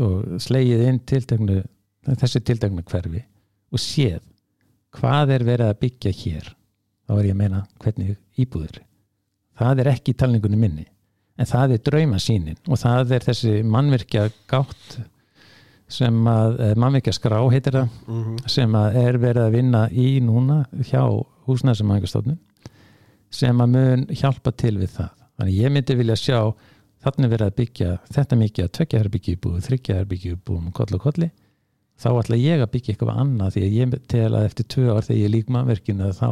og 0.06 0.39
slegið 0.43 0.86
inn 0.89 1.01
tilteknu, 1.08 1.62
þessi 2.08 2.41
tilteknu 2.43 2.84
hverfi 2.88 3.23
og 3.71 3.82
séð 3.82 4.23
hvað 4.95 5.38
er 5.38 5.47
verið 5.47 5.71
að 5.71 5.79
byggja 5.86 6.17
hér? 6.23 6.51
Þá 7.05 7.13
er 7.19 7.25
ég 7.27 7.36
að 7.36 7.41
meina 7.43 7.65
hvernig 7.84 8.15
íbúður 8.41 8.84
það 9.60 9.81
er 9.81 9.91
ekki 9.93 10.13
í 10.13 10.19
talningunni 10.19 10.60
minni 10.60 10.86
en 11.36 11.49
það 11.49 11.75
er 11.75 11.84
draumasýnin 11.89 12.71
og 12.71 12.79
það 12.79 13.13
er 13.17 13.27
þessi 13.29 13.53
mannvirkja 13.67 14.29
gátt 14.51 14.97
sem 15.91 16.15
að, 16.27 16.60
eh, 16.60 16.75
mannvirkja 16.81 17.13
skrá 17.13 17.39
heitir 17.51 17.75
það 17.77 17.89
mm 18.08 18.38
sem 18.55 18.75
að 18.75 18.95
er 19.01 19.17
verið 19.21 19.43
að 19.43 19.55
vinna 19.55 19.81
í 19.89 20.08
núna 20.23 20.65
hjá 20.89 21.03
húsnæðsamængastofnun 21.45 22.39
sem 23.29 23.62
að 23.62 23.69
mun 23.69 24.05
hjálpa 24.08 24.51
til 24.55 24.77
við 24.77 24.95
það. 24.95 25.10
Þannig 25.36 25.58
ég 25.60 25.71
myndi 25.71 25.95
vilja 25.95 26.15
sjá 26.15 26.39
þannig 27.03 27.31
verið 27.34 27.47
að 27.47 27.55
byggja 27.55 27.89
þetta 28.15 28.36
mikið 28.36 28.65
að 28.65 28.71
tvekja 28.77 28.99
herbyggju 29.01 29.39
búið, 29.41 29.65
þryggja 29.67 29.97
herbyggju 29.99 30.38
búið 30.45 30.71
koll 30.73 30.93
og 30.95 31.01
kolli 31.01 31.31
þá 32.01 32.10
ætla 32.19 32.39
ég 32.39 32.63
að 32.63 32.71
byggja 32.73 32.93
eitthvað 32.93 33.21
annað 33.21 33.55
því 33.55 33.63
að 33.63 33.77
ég 33.79 33.95
tel 34.12 34.31
að 34.31 34.47
eftir 34.49 34.67
tvö 34.73 34.86
ár 34.91 35.08
þegar 35.08 35.21
ég 35.21 35.34
lík 35.34 35.51
mannverkinu 35.53 36.12
þá, 36.15 36.29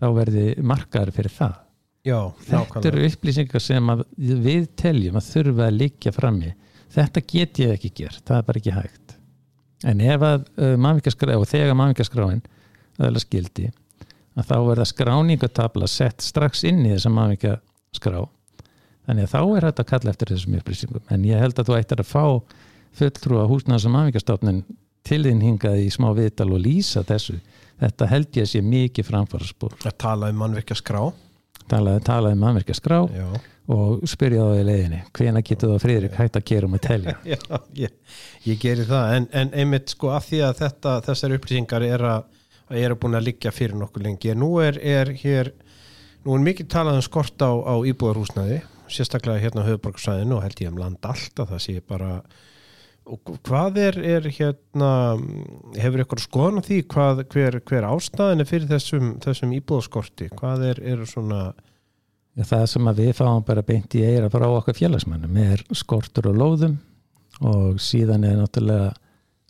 þá 0.00 0.06
verði 0.16 0.46
markaður 0.62 1.14
fyrir 1.16 1.36
það. 1.36 1.58
Já 2.06 2.18
þetta 2.46 2.86
eru 2.88 3.02
upplýsingar 3.10 3.62
sem 3.62 3.90
við 4.16 4.70
teljum 4.80 5.18
að 5.20 5.26
þurfa 5.34 5.66
að 5.66 5.78
liggja 5.82 6.14
frammi. 6.16 6.54
Þetta 6.90 7.22
get 7.32 7.60
ég 7.60 7.74
ekki 7.76 7.90
gert, 8.00 8.22
það 8.24 8.38
er 8.38 8.46
bara 8.46 8.62
ekki 8.62 8.74
hægt. 8.74 9.16
En 9.86 10.00
ef 10.04 10.24
að 10.24 10.46
uh, 10.60 10.74
mannvíkaskrá 10.80 11.36
og 11.40 11.46
þegar 11.48 11.76
mannvíkaskráin 11.78 12.42
öðla 13.00 13.22
skildi 13.22 13.68
að 14.38 14.48
þá 14.48 14.56
verða 14.68 14.86
skráningatabla 14.88 15.88
sett 15.90 16.24
strax 16.24 16.64
inn 16.68 16.82
í 16.84 16.92
þessa 16.94 17.12
mannvíkaskrá 17.12 18.24
þannig 19.08 19.26
að 19.26 19.32
þá 19.32 19.40
er 19.42 19.66
þetta 19.66 19.84
að 19.84 19.90
kalla 19.90 20.12
eftir 20.12 20.32
þessum 20.34 20.56
upplýsingum. 20.60 21.06
En 21.10 21.24
ég 21.26 21.40
held 21.42 21.58
að 21.58 21.70
þú 21.70 21.78
ættir 21.78 22.02
að 22.02 22.10
fá 22.10 22.24
fulltrúa 22.98 23.46
húsnæðs 23.50 23.86
og 23.88 23.94
mannvíkastofnin 23.96 24.62
til 25.06 25.22
þín 25.24 25.42
hingað 25.44 25.80
í 25.84 25.88
smá 25.92 26.10
viðtal 26.16 26.50
og 26.52 26.62
lýsa 26.64 27.04
þessu. 27.06 27.38
Þetta 27.80 28.08
held 28.10 28.36
ég 28.36 28.46
að 28.46 28.52
sé 28.52 28.62
mikið 28.64 29.08
framfaraspor. 29.08 29.76
Að 29.88 29.98
tala 30.02 30.28
um 30.32 30.40
mannverkja 30.42 30.76
skrá 30.76 31.04
talaði, 31.70 32.02
talaði 32.06 32.36
um 32.36 32.44
mannvíkaskrá 32.44 32.98
já, 33.14 33.26
og 33.70 34.02
spyrja 34.10 34.44
á 34.46 34.48
því 34.50 34.66
leiðinni 34.66 35.00
hvena 35.16 35.42
getur 35.46 35.72
það 35.74 35.84
friðrik 35.84 36.18
hægt 36.18 36.38
að 36.40 36.46
gera 36.50 36.68
um 36.68 36.76
að 36.76 36.84
telja? 36.86 37.14
Já 37.32 37.38
ég, 37.78 37.94
ég 38.48 38.60
geri 38.62 38.86
það 38.88 39.14
en, 39.16 39.28
en 39.42 39.54
einmitt 39.62 39.94
sko 39.94 40.12
af 40.16 40.26
því 40.28 40.42
að 40.48 40.60
þetta 40.64 40.96
þessar 41.06 41.36
upplýsingar 41.38 41.86
er 41.86 42.06
að 42.16 42.28
er 42.70 42.92
að 42.94 43.00
búin 43.02 43.18
að 43.18 43.24
liggja 43.26 43.50
fyrir 43.50 43.74
nokkuð 43.74 44.04
lengi. 44.04 44.34
Nú 44.38 44.52
er, 44.62 44.76
er 44.78 45.08
hér 45.18 45.48
nú 46.22 46.36
er 46.36 46.44
mikið 46.44 46.68
talað 46.70 47.00
um 47.00 47.02
skort 47.02 47.42
á, 47.42 47.50
á 47.50 47.74
íbúðarhúsnaði 47.90 48.60
sérstaklega 48.90 49.42
hérna 49.42 49.64
á 49.66 49.68
höfuborgarsæðinu 49.70 50.36
og 50.36 50.44
held 50.44 50.62
ég 50.62 50.70
um 50.70 50.78
land 50.78 51.06
allt 51.06 51.42
að 51.42 51.54
það 51.54 51.64
sé 51.66 51.82
bara 51.86 52.12
og 53.08 53.32
hvað 53.46 53.80
er, 53.80 53.98
er 54.18 54.28
hérna 54.30 54.90
hefur 55.80 56.04
ykkur 56.04 56.22
skoðan 56.22 56.60
á 56.60 56.66
því 56.66 56.82
hvað, 56.92 57.24
hver, 57.32 57.58
hver 57.66 57.88
ástæðin 57.88 58.44
er 58.44 58.48
fyrir 58.48 58.70
þessum, 58.70 59.14
þessum 59.24 59.54
íbúðaskorti? 59.56 60.30
Hvað 60.36 60.66
er, 60.70 60.82
er 60.92 61.04
svona 61.08 61.50
Já, 62.38 62.44
það 62.46 62.66
sem 62.70 62.90
við 62.94 63.10
fáum 63.18 63.42
bara 63.46 63.62
beint 63.66 63.94
í 63.98 64.04
eira 64.06 64.30
frá 64.30 64.46
okkar 64.46 64.76
félagsmannum 64.78 65.38
er 65.42 65.64
skortur 65.74 66.30
og 66.30 66.38
lóðum 66.38 66.76
og 67.42 67.80
síðan 67.82 68.26
er 68.28 68.36
náttúrulega 68.38 68.92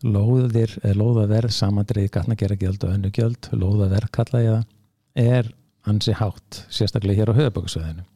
lóðir, 0.01 0.73
er 0.87 0.97
lóðaverð 0.97 1.53
samandrið 1.53 2.09
gatnagera 2.15 2.57
gjöld 2.57 2.87
og 2.87 2.95
önnu 2.95 3.11
gjöld 3.13 3.51
lóðaverð 3.53 4.13
kalla 4.17 4.43
ég 4.43 4.57
það 4.57 5.27
er 5.37 5.51
ansi 5.91 6.15
hátt, 6.17 6.63
sérstaklega 6.73 7.21
hér 7.21 7.33
á 7.37 7.39
höfubökksveðinu 7.39 8.07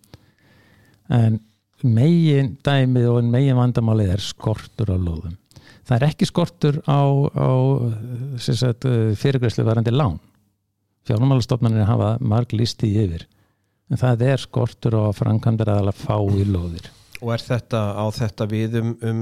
en 1.12 1.38
megin 1.82 2.54
dæmið 2.64 3.08
og 3.10 3.24
megin 3.28 3.58
vandamálið 3.58 4.14
er 4.14 4.22
skortur 4.24 4.94
á 4.94 4.96
lóðum. 4.96 5.36
Það 5.84 5.96
er 5.98 6.06
ekki 6.08 6.28
skortur 6.28 6.80
á, 6.88 7.02
á 7.36 7.50
fyrirgræslu 9.20 9.66
varandi 9.66 9.92
lán. 9.92 10.18
Fjármálastofnarnir 11.04 11.84
hafa 11.84 12.16
marg 12.24 12.52
listi 12.56 12.88
yfir. 13.02 13.26
En 13.92 14.00
það 14.00 14.28
er 14.30 14.40
skortur 14.40 14.96
á 14.96 15.12
framkvæmdar 15.12 15.74
aðala 15.74 15.92
fá 15.92 16.16
í 16.16 16.46
lóðir. 16.48 16.88
Og 17.24 17.32
er 17.32 17.44
þetta 17.44 17.80
á 17.96 18.04
þetta 18.12 18.46
við 18.50 18.78
um, 18.80 18.94
um, 19.06 19.20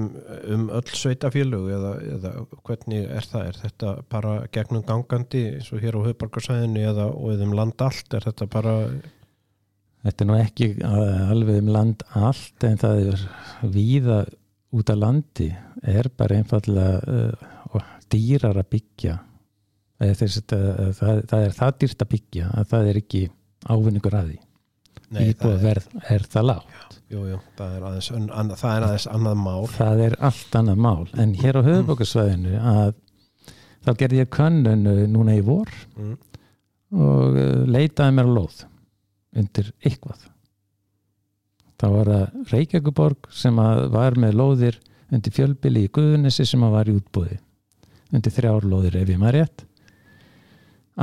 um 0.55 0.63
öll 0.75 0.95
sveitafélög 0.97 1.69
eða, 1.77 1.91
eða 2.17 2.31
hvernig 2.67 3.11
er 3.19 3.27
það? 3.31 3.49
Er 3.51 3.59
þetta 3.67 3.93
bara 4.11 4.37
gegnum 4.55 4.87
gangandi 4.87 5.43
eins 5.57 5.71
og 5.75 5.83
hér 5.83 5.99
á 5.99 6.07
höfbarkarsæðinu 6.09 6.87
eða 6.93 7.09
og 7.11 7.35
eða 7.35 7.47
um 7.47 7.57
land 7.59 7.85
allt? 7.85 8.09
Er 8.15 8.27
þetta 8.31 8.49
bara 8.51 8.77
Þetta 10.03 10.25
er 10.25 10.29
nú 10.29 10.37
ekki 10.41 10.69
uh, 10.83 11.31
alveg 11.31 11.61
um 11.63 11.69
land 11.77 12.01
allt 12.19 12.65
en 12.67 12.81
það 12.81 13.03
er 13.13 13.27
víða 13.71 14.23
út 14.75 14.91
af 14.91 14.99
landi. 14.99 15.51
Er 15.83 16.09
bara 16.19 16.41
einfallega 16.41 17.21
uh, 17.77 17.85
dýrar 18.11 18.59
að 18.59 18.73
byggja. 18.75 19.19
Þess, 20.03 20.41
uh, 20.51 20.89
það, 20.99 21.21
það 21.31 21.45
er 21.47 21.55
það 21.59 21.77
dýrt 21.85 22.03
að 22.03 22.11
byggja 22.17 22.49
að 22.59 22.73
það 22.73 22.89
er 22.91 22.99
ekki 23.03 23.23
ávinningur 23.71 24.19
að 24.19 24.33
því. 24.33 24.41
Það 25.13 25.21
er, 25.21 25.31
íbúðverð 25.31 25.87
er 26.17 26.27
það 26.33 26.49
lág 26.49 26.75
jú, 27.13 27.23
jú, 27.29 27.39
það, 27.59 27.73
er 27.77 27.83
aðeins, 27.85 28.09
an, 28.17 28.53
það 28.57 28.75
er 28.75 28.87
aðeins 28.87 29.07
annað 29.13 29.41
mál. 29.43 29.63
Það 29.75 30.03
er 30.07 30.15
allt 30.31 30.59
annað 30.59 30.83
mál. 30.87 31.07
En 31.21 31.35
hér 31.37 31.59
á 31.61 31.63
höfubókarsvæðinu 31.69 32.59
að 32.73 32.93
þá 33.85 33.91
gerði 34.01 34.23
ég 34.23 34.33
könnun 34.33 34.89
uh, 34.89 35.03
núna 35.13 35.37
í 35.37 35.43
vor 35.47 35.71
mm. 36.01 36.15
og 36.97 37.41
leitaði 37.71 38.17
mér 38.17 38.31
lóð 38.33 38.63
undir 39.37 39.73
eitthvað. 39.83 40.29
Það 41.83 41.97
var 41.97 42.11
að 42.15 42.53
Reykjavíkuborg 42.53 43.31
sem 43.35 43.59
að 43.59 43.87
var 43.95 44.19
með 44.21 44.39
lóðir 44.39 44.79
undir 45.13 45.35
fjölbili 45.35 45.87
í 45.87 45.93
Guðunessi 45.93 46.47
sem 46.49 46.63
að 46.63 46.77
var 46.77 46.91
í 46.91 46.97
útbúði 46.97 47.39
undir 48.13 48.35
þrjár 48.35 48.67
lóðir 48.69 49.01
ef 49.01 49.09
ég 49.09 49.21
maður 49.21 49.41
rétt. 49.41 49.65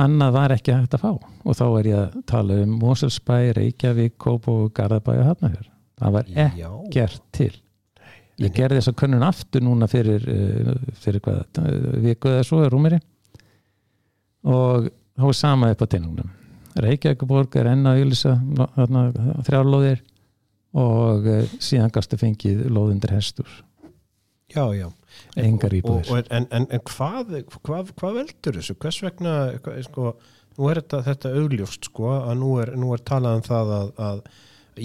Annað 0.00 0.36
var 0.36 0.54
ekki 0.54 0.72
hægt 0.76 0.94
að 0.94 1.02
fá. 1.02 1.10
Og 1.42 1.56
þá 1.58 1.64
er 1.66 1.88
ég 1.90 1.98
að 1.98 2.20
tala 2.30 2.60
um 2.62 2.76
Moselsbæ, 2.78 3.36
Reykjavík, 3.58 4.14
Kópó, 4.22 4.62
Garðabæ 4.74 5.16
og 5.18 5.28
Hafnafjör 5.32 5.70
það 6.00 6.16
var 6.16 6.32
ekkert 6.46 7.22
til. 7.36 7.52
Ég 8.40 8.54
gerði 8.56 8.80
þessa 8.80 8.96
könnun 8.96 9.26
aftur 9.26 9.64
núna 9.64 9.88
fyrir, 9.90 10.24
uh, 10.24 10.92
fyrir 11.02 11.20
hvað, 11.24 11.60
viku 12.00 12.30
eða 12.32 12.46
svo 12.48 12.62
er 12.64 12.72
rúmiri 12.72 13.00
og 14.48 14.88
þá 14.88 15.26
er 15.28 15.36
sama 15.36 15.68
upp 15.74 15.84
á 15.84 15.86
teiningnum 15.92 16.30
Reykjavíkuborg 16.78 17.56
er 17.58 17.72
enn 17.72 17.88
að 17.90 18.04
ylisa 18.04 18.36
þrjárlóðir 19.46 20.04
og 20.78 21.26
uh, 21.26 21.54
síðan 21.58 21.90
gastu 21.94 22.18
fengið 22.20 22.66
lóðundir 22.70 23.14
hestur 23.16 23.48
já, 24.50 24.64
já 24.76 24.86
Engar 25.38 25.74
íbúðir. 25.74 26.10
og, 26.10 26.28
en, 26.30 26.46
en, 26.54 26.66
en 26.70 26.84
hvað, 26.86 27.40
hvað, 27.66 27.90
hvað 27.98 28.20
veldur 28.20 28.58
þessu? 28.60 28.76
Hvers 28.78 29.00
vegna, 29.02 29.34
hvað, 29.64 29.80
sko, 29.88 30.12
nú 30.58 30.70
er 30.70 30.80
þetta, 30.82 31.02
þetta 31.08 31.32
augljóst 31.40 31.90
sko, 31.90 32.12
að 32.20 32.38
nú 32.38 32.52
er, 32.62 32.72
nú 32.78 32.92
er 32.94 33.02
talað 33.06 33.40
um 33.40 33.44
það 33.46 33.74
að, 33.76 33.90
að 34.06 34.22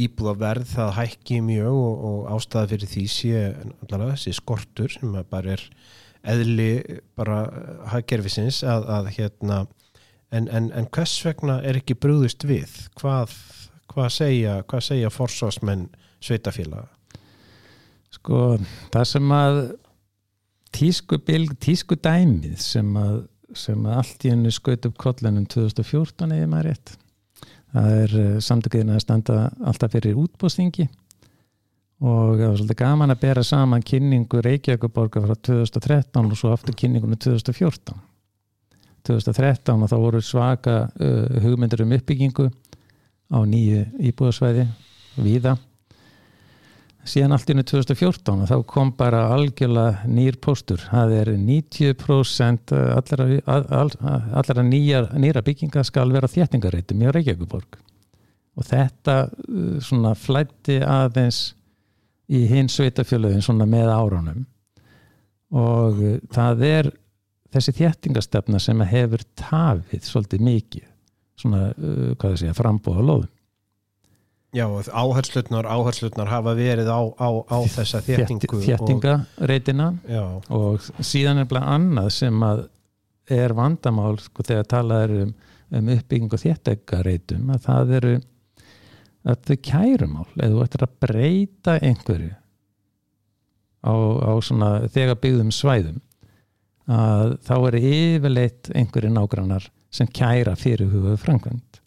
íbúðaverð 0.05 0.71
það 0.73 0.91
hækki 0.97 1.39
mjög 1.45 1.77
og, 1.77 2.05
og 2.09 2.27
ástæða 2.35 2.71
fyrir 2.73 2.91
því 2.91 3.05
sé 3.13 3.43
allavega 3.85 4.17
þessi 4.17 4.35
skortur 4.39 4.91
sem 4.91 5.15
bara 5.29 5.55
er 5.55 5.65
eðli 6.25 6.69
bara 7.17 7.39
haggerfisins 7.93 8.63
að, 8.65 8.87
að 8.97 9.11
hérna 9.19 9.59
en, 10.31 10.47
en, 10.47 10.71
en 10.71 10.89
hvers 10.95 11.19
vegna 11.25 11.59
er 11.61 11.81
ekki 11.81 11.97
brúðist 11.99 12.47
við? 12.47 12.71
Hvað, 12.99 13.33
hvað 13.91 14.11
segja, 14.17 14.59
segja 14.81 15.13
forsvarsmenn 15.13 15.89
sveitafélaga? 16.23 16.89
sko, 18.15 18.41
það 18.93 19.07
sem 19.09 19.33
að 19.35 19.61
tísku, 20.75 21.19
bilg, 21.25 21.55
tísku 21.63 21.97
sem 22.59 22.97
að, 22.99 23.15
sem 23.55 23.85
að 23.85 23.97
allt 24.01 24.25
í 24.25 24.33
hennu 24.33 24.51
skaut 24.51 24.85
upp 24.89 24.97
kollinum 24.97 25.47
2014 25.51 26.35
eða 26.35 26.51
maður 26.51 26.71
rétt 26.71 26.95
það 27.75 27.89
er 28.01 28.13
samtökiðin 28.43 28.95
að 28.95 29.03
standa 29.03 29.39
alltaf 29.67 29.95
fyrir 29.95 30.19
útbóðstingi 30.19 30.87
og 32.05 32.35
það 32.35 32.49
var 32.49 32.57
svolítið 32.59 32.81
gaman 32.81 33.13
að 33.13 33.21
bera 33.21 33.43
saman 33.43 33.83
kynningu 33.83 34.41
Reykjavíkuborgar 34.43 35.25
frá 35.25 35.35
2013 35.47 36.31
og 36.31 36.39
svo 36.39 36.51
aftur 36.55 36.75
kynningunum 36.75 37.19
2014 37.19 37.95
2013 39.07 39.85
og 39.85 39.91
þá 39.91 39.95
voru 40.01 40.21
svaka 40.23 40.75
uh, 40.87 41.39
hugmyndir 41.43 41.85
um 41.85 41.95
uppbyggingu 41.95 42.49
á 43.33 43.39
nýju 43.45 43.85
íbúðasvæði 44.11 44.67
víða. 45.21 45.55
Síðan 47.05 47.35
allt 47.35 47.51
unni 47.53 47.63
2014 47.69 48.41
og 48.41 48.49
þá 48.49 48.55
kom 48.65 48.91
bara 48.97 49.27
algjörlega 49.35 50.07
nýr 50.09 50.39
póstur. 50.41 50.81
Það 50.81 51.11
er 51.19 51.31
90% 51.37 52.73
allra, 52.73 53.27
all, 53.45 53.91
allra 54.41 54.65
nýjar, 54.65 55.11
nýra 55.21 55.43
bygginga 55.45 55.83
skal 55.85 56.13
vera 56.13 56.29
þéttingareitum 56.31 57.03
í 57.05 57.11
Reykjavíkuborg 57.13 57.77
og 58.55 58.65
þetta 58.65 59.15
uh, 59.27 59.77
svona 59.83 60.15
flætti 60.17 60.79
aðeins 60.81 61.53
í 62.31 62.45
hinn 62.49 62.71
sveitafjöluðin 62.71 63.43
svona 63.45 63.67
með 63.69 63.91
árunum. 63.93 64.45
Og 65.53 65.99
uh, 66.01 66.15
það 66.33 66.63
er 66.69 66.91
þessi 67.55 67.75
þéttingastefna 67.79 68.59
sem 68.61 68.83
hefur 68.89 69.23
tafið 69.39 70.03
svolítið 70.05 70.45
mikið 70.49 70.91
svona, 71.39 71.69
uh, 71.71 72.11
hvað 72.15 72.29
það 72.29 72.37
segja, 72.43 72.57
frambúða 72.57 73.07
lóðum. 73.09 73.31
Já, 74.55 74.69
áherslutnar, 74.71 75.67
áherslutnar 75.67 76.29
hafa 76.31 76.53
verið 76.55 76.87
á, 76.87 77.01
á, 77.19 77.29
á 77.43 77.57
þessa 77.73 77.99
þéttingu 78.05 78.61
þéttingareitina 78.63 79.89
og, 80.15 80.45
og 80.47 80.85
síðan 81.03 81.41
er 81.41 81.49
bara 81.49 81.73
annað 81.75 82.07
sem 82.15 82.45
að 82.45 82.61
er 83.35 83.55
vandamál 83.57 84.15
sko, 84.21 84.45
þegar 84.47 84.69
talað 84.71 85.03
er 85.03 85.13
um, 85.25 85.33
um 85.75 85.91
uppbygging 85.97 86.37
og 86.37 86.43
þéttingareitum 86.45 87.51
að 87.51 87.67
það 87.67 87.93
eru 87.99 88.13
að 89.25 89.43
þau 89.49 89.59
kærumál 89.67 90.27
eða 90.37 90.51
þú 90.53 90.63
ættir 90.65 90.85
að 90.85 90.95
breyta 91.03 91.77
einhverju 91.81 92.33
á, 93.83 93.93
á 94.23 94.31
svona 94.45 94.71
þegar 94.93 95.19
byggðum 95.25 95.51
svæðum 95.51 95.99
að 96.91 97.37
þá 97.47 97.55
er 97.57 97.79
yfirleitt 97.79 98.69
einhverju 98.75 99.13
nágrannar 99.15 99.69
sem 99.93 100.09
kæra 100.11 100.55
fyrir 100.59 100.91
hugaðu 100.91 101.17
framkvæmt 101.23 101.81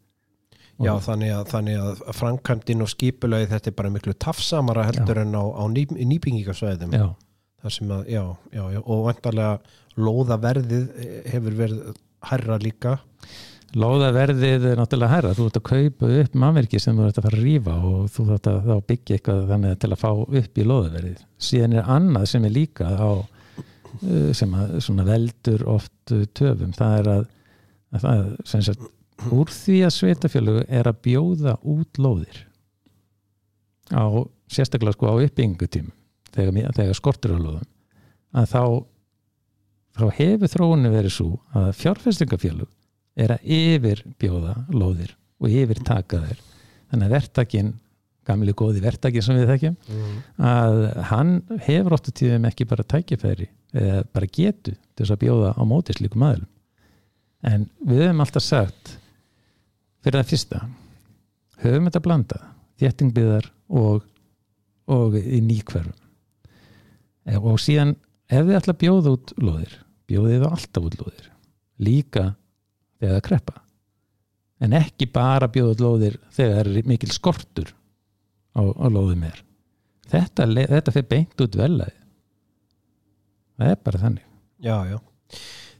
já 0.78 0.92
þannig, 1.02 1.32
að, 1.34 1.46
þannig 1.52 1.80
að 1.82 2.02
framkvæmdin 2.14 2.84
og 2.84 2.90
skipulagi 2.92 3.50
þetta 3.50 3.70
er 3.70 3.78
bara 3.78 3.94
miklu 3.94 4.14
tafsamara 4.14 4.87
heldur 4.87 5.22
en 5.24 5.34
á, 5.34 5.44
á 5.44 5.64
ný, 5.70 5.84
nýbyggingasvæðum 5.90 6.94
Já, 6.94 7.08
að, 7.66 8.04
já, 8.06 8.24
já, 8.54 8.64
já 8.76 8.80
og 8.84 9.06
vantarlega 9.08 9.58
lóðaverðið 9.98 10.84
hefur 11.32 11.56
verið 11.58 11.80
hærra 12.28 12.58
líka. 12.62 12.98
Lóðaverðið 13.78 14.62
er 14.70 14.78
náttúrulega 14.80 15.12
herra, 15.12 15.32
þú 15.37 15.48
ert 15.50 15.58
að 15.58 15.66
kaupa 15.68 16.11
upp 16.22 16.37
mannverki 16.40 16.78
sem 16.80 16.96
þú 16.96 17.08
ert 17.08 17.18
að 17.20 17.26
fara 17.26 17.37
að 17.37 17.44
rífa 17.44 17.74
og 17.84 18.06
þú 18.14 18.24
ert 18.37 18.48
að 18.48 18.61
þá 18.64 18.87
byggja 18.92 19.18
eitthvað 19.18 19.42
þannig 19.50 19.74
til 19.82 19.90
að 19.90 20.00
fá 20.00 20.08
upp 20.14 20.62
í 20.62 20.64
lóðaverðið. 20.70 21.26
Síðan 21.48 21.76
er 21.76 21.90
annað 21.96 22.30
sem 22.32 22.46
er 22.48 22.54
líka 22.54 22.88
á 22.96 23.11
sem 24.37 24.55
að 24.55 25.09
veldur 25.09 25.64
oft 25.70 26.14
uh, 26.14 26.24
töfum, 26.38 26.74
það 26.77 26.98
er 26.98 27.11
að, 27.14 27.24
að 27.94 28.07
það 28.09 28.66
sagt 28.68 28.87
úr 29.35 29.51
því 29.51 29.79
að 29.87 29.94
sveitafjölu 29.96 30.59
er 30.68 30.88
að 30.90 31.01
bjóða 31.07 31.57
út 31.66 31.98
lóðir 31.98 32.44
á 33.90 34.07
sérstaklega 34.53 34.94
sko 34.94 35.11
á 35.11 35.14
uppbyggingutímum 35.24 35.94
þegar, 36.35 36.74
þegar 36.77 36.98
skortur 36.98 37.35
á 37.35 37.38
lóðum 37.40 37.66
að 38.38 38.53
þá 38.53 38.62
þá 39.98 40.05
hefur 40.20 40.53
þróunni 40.53 40.92
verið 40.92 41.14
svo 41.16 41.31
að 41.59 41.72
fjárfestingafjölu 41.81 42.68
er 43.18 43.35
að 43.35 43.51
yfirbjóða 43.59 44.55
lóðir 44.70 45.16
og 45.42 45.51
yfirtaka 45.51 46.22
þeir 46.22 46.42
þannig 46.90 47.09
að 47.09 47.14
vertakinn 47.16 47.72
gamli 48.28 48.54
góði 48.56 48.82
vertakinn 48.84 49.24
sem 49.24 49.38
við 49.38 49.50
þekkjum 49.52 49.76
mm. 49.78 50.18
að 50.50 50.78
hann 51.10 51.32
hefur 51.64 51.96
óttu 51.96 52.14
tíðum 52.20 52.48
ekki 52.50 52.68
bara 52.68 52.86
tækifæri 52.94 53.48
eða 53.76 54.02
bara 54.12 54.30
getu 54.30 54.72
til 54.74 55.02
þess 55.02 55.14
að 55.14 55.22
bjóða 55.24 55.50
á 55.56 55.62
móti 55.68 55.96
slíkum 55.96 56.26
aðlum 56.28 56.50
en 57.48 57.68
við 57.84 58.04
höfum 58.04 58.22
alltaf 58.24 58.44
sagt 58.44 58.84
fyrir 60.02 60.20
það 60.20 60.30
fyrsta 60.32 60.58
höfum 61.62 61.86
þetta 61.88 62.04
blanda 62.04 62.38
þéttingbyðar 62.78 63.46
og, 63.78 64.04
og 64.90 65.16
í 65.18 65.40
nýkverfum 65.44 65.96
og 67.38 67.58
síðan 67.60 67.96
ef 68.28 68.44
þið 68.44 68.58
ætla 68.58 68.74
að 68.74 68.82
bjóða 68.82 69.14
út 69.16 69.32
lóðir 69.40 69.72
bjóðið 70.08 70.42
það 70.42 70.52
alltaf 70.56 70.82
út 70.88 70.98
lóðir 71.02 71.26
líka 71.88 72.24
þegar 72.98 73.14
það 73.16 73.26
kreppa 73.28 73.56
en 74.64 74.74
ekki 74.78 75.06
bara 75.14 75.50
bjóða 75.52 75.74
út 75.74 75.84
lóðir 75.84 76.16
þegar 76.34 76.64
er 76.72 76.88
mikil 76.88 77.12
skortur 77.14 77.74
á, 78.58 78.62
á 78.66 78.86
lóðum 78.90 79.22
er 79.30 79.38
þetta, 80.10 80.46
þetta 80.74 80.94
fyrir 80.96 81.08
beint 81.14 81.44
út 81.46 81.56
velaði 81.58 81.94
það 83.58 83.72
er 83.72 83.78
bara 83.86 83.98
þannig. 84.02 84.26
Já, 84.62 84.76
já. 84.92 84.98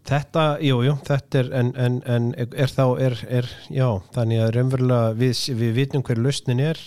Þetta, 0.09 0.43
jú, 0.65 0.79
jú, 0.87 0.95
þetta 1.05 1.39
er 1.43 1.49
en, 1.59 1.69
en, 1.77 1.99
en 2.09 2.29
er 2.39 2.71
þá, 2.73 2.85
er, 3.05 3.15
er 3.41 3.49
já, 3.75 3.87
þannig 4.15 4.41
að 4.41 4.53
raunverulega 4.57 5.13
við, 5.21 5.43
við 5.61 5.75
vitum 5.77 6.05
hver 6.07 6.23
lausnin 6.25 6.63
er. 6.65 6.81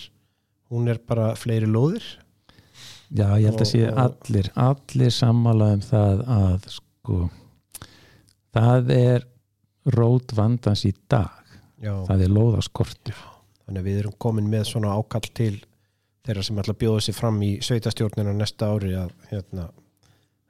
Hún 0.72 0.88
er 0.90 0.98
bara 1.06 1.30
fleiri 1.38 1.68
lóðir. 1.70 2.04
Já, 3.12 3.28
ég 3.38 3.46
held 3.50 3.60
að 3.62 3.68
sé 3.70 3.82
Og- 3.86 3.92
og- 3.92 4.02
allir, 4.26 4.50
allir 4.66 5.12
sammála 5.14 5.70
um 5.76 5.84
það 5.84 6.22
að 6.36 6.68
sko 6.76 7.18
það 8.56 8.92
er 8.96 9.26
rót 9.96 10.32
vandans 10.36 10.84
í 10.88 10.92
dag. 11.12 11.38
Já, 11.82 11.94
það 12.08 12.24
er 12.26 12.34
lóðaskortur. 12.36 13.22
Þannig 13.64 13.80
að 13.84 13.88
við 13.88 14.00
erum 14.02 14.18
komin 14.18 14.50
með 14.50 14.66
svona 14.74 14.96
ákall 14.98 15.28
til 15.34 15.54
þeirra 16.26 16.44
sem 16.46 16.58
ætla 16.62 16.74
að 16.74 16.82
bjóða 16.82 17.04
sér 17.06 17.16
fram 17.16 17.38
í 17.42 17.52
sveitastjórnina 17.64 18.34
næsta 18.36 18.68
ári 18.70 18.92
að 18.98 19.10
hérna, 19.30 19.66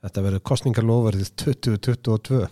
þetta 0.03 0.25
verður 0.27 0.45
kostningarlófarið 0.51 1.31
2022 1.43 2.43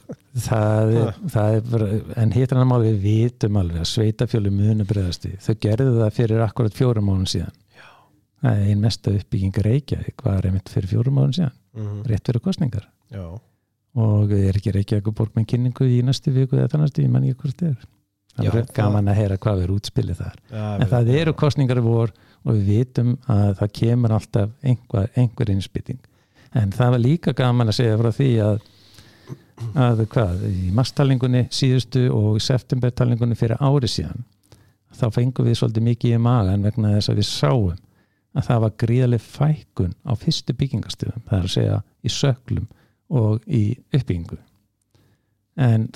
það 0.46 0.94
það 1.34 1.56
er 1.58 1.68
bara, 1.72 1.90
en 2.22 2.34
hitran 2.36 2.62
að 2.62 2.70
mál 2.70 2.80
við 2.86 2.98
vitum 3.04 3.60
alveg 3.60 3.82
að 3.82 3.90
sveitafjölu 3.92 4.54
munu 4.54 4.88
bregðast 4.88 5.28
í 5.28 5.34
þau 5.42 5.54
gerðu 5.66 5.94
það 5.98 6.16
fyrir 6.20 6.44
akkurat 6.46 6.80
fjórum 6.80 7.10
mánum 7.10 7.28
síðan. 7.30 7.52
Já. 7.76 7.86
það 8.44 8.64
er 8.64 8.72
ein 8.72 8.82
mesta 8.86 9.14
uppbygging 9.18 9.62
Reykjavík 9.68 10.26
var 10.26 10.48
einmitt 10.48 10.72
fyrir 10.72 10.92
fjórum 10.94 11.18
mánum 11.20 11.36
síðan 11.36 11.54
mm, 11.76 12.02
rétt 12.08 12.30
fyrir 12.30 12.44
kostningar 12.44 12.88
já, 13.12 13.26
og 14.00 14.36
er 14.38 14.56
ekki 14.56 14.76
Reykjavík 14.78 15.12
borg 15.12 15.36
með 15.36 15.50
kynningu 15.54 15.90
í 15.90 16.00
næstu 16.06 16.32
viku 16.32 16.56
eða 16.60 16.72
það 16.72 16.86
næstu, 16.86 17.04
ég 17.04 17.12
man 17.12 17.26
ekki 17.26 17.42
hvort 17.44 17.64
það 17.66 17.74
er 17.74 17.88
það 18.40 18.60
er 18.60 18.74
gaman 18.74 19.10
að 19.10 19.18
heyra 19.18 19.38
hvað 19.42 19.64
er 19.64 19.72
útspilið 19.74 20.20
þar. 20.22 20.36
Já 20.54 20.66
en 20.78 20.90
það 20.90 21.08
eru 21.18 21.32
kostningar 21.36 21.80
vor 21.84 22.12
og 22.44 22.56
við 22.56 22.66
vitum 22.72 23.14
að 23.30 23.54
það 23.60 23.72
kemur 23.80 24.16
alltaf 24.16 24.50
einhver, 24.62 25.08
einhver 25.16 25.52
innspýting. 25.52 26.00
En 26.56 26.72
það 26.74 26.94
var 26.96 27.04
líka 27.04 27.34
gaman 27.36 27.70
að 27.70 27.78
segja 27.78 27.98
frá 28.00 28.10
því 28.16 28.30
að, 28.44 28.60
að 29.86 30.04
hvað, 30.14 30.44
í 30.50 30.74
marstalningunni 30.74 31.46
síðustu 31.54 32.08
og 32.14 32.40
í 32.40 32.44
septembertalningunni 32.44 33.38
fyrir 33.38 33.60
ári 33.60 33.90
síðan 33.90 34.24
þá 34.96 35.06
fengum 35.14 35.46
við 35.46 35.58
svolítið 35.60 35.86
mikið 35.86 36.16
í 36.16 36.20
magan 36.22 36.66
vegna 36.66 36.92
þess 36.96 37.12
að 37.12 37.20
við 37.20 37.28
sáum 37.28 37.78
að 38.30 38.46
það 38.46 38.62
var 38.64 38.76
gríðaleg 38.82 39.24
fækun 39.24 39.96
á 40.06 40.12
fyrstu 40.18 40.54
byggingastöðum, 40.58 41.24
það 41.26 41.38
er 41.38 41.48
að 41.48 41.54
segja 41.54 41.80
í 42.02 42.12
söklum 42.14 42.68
og 43.10 43.46
í 43.50 43.62
uppbyggingu. 43.90 44.38
En 45.58 45.88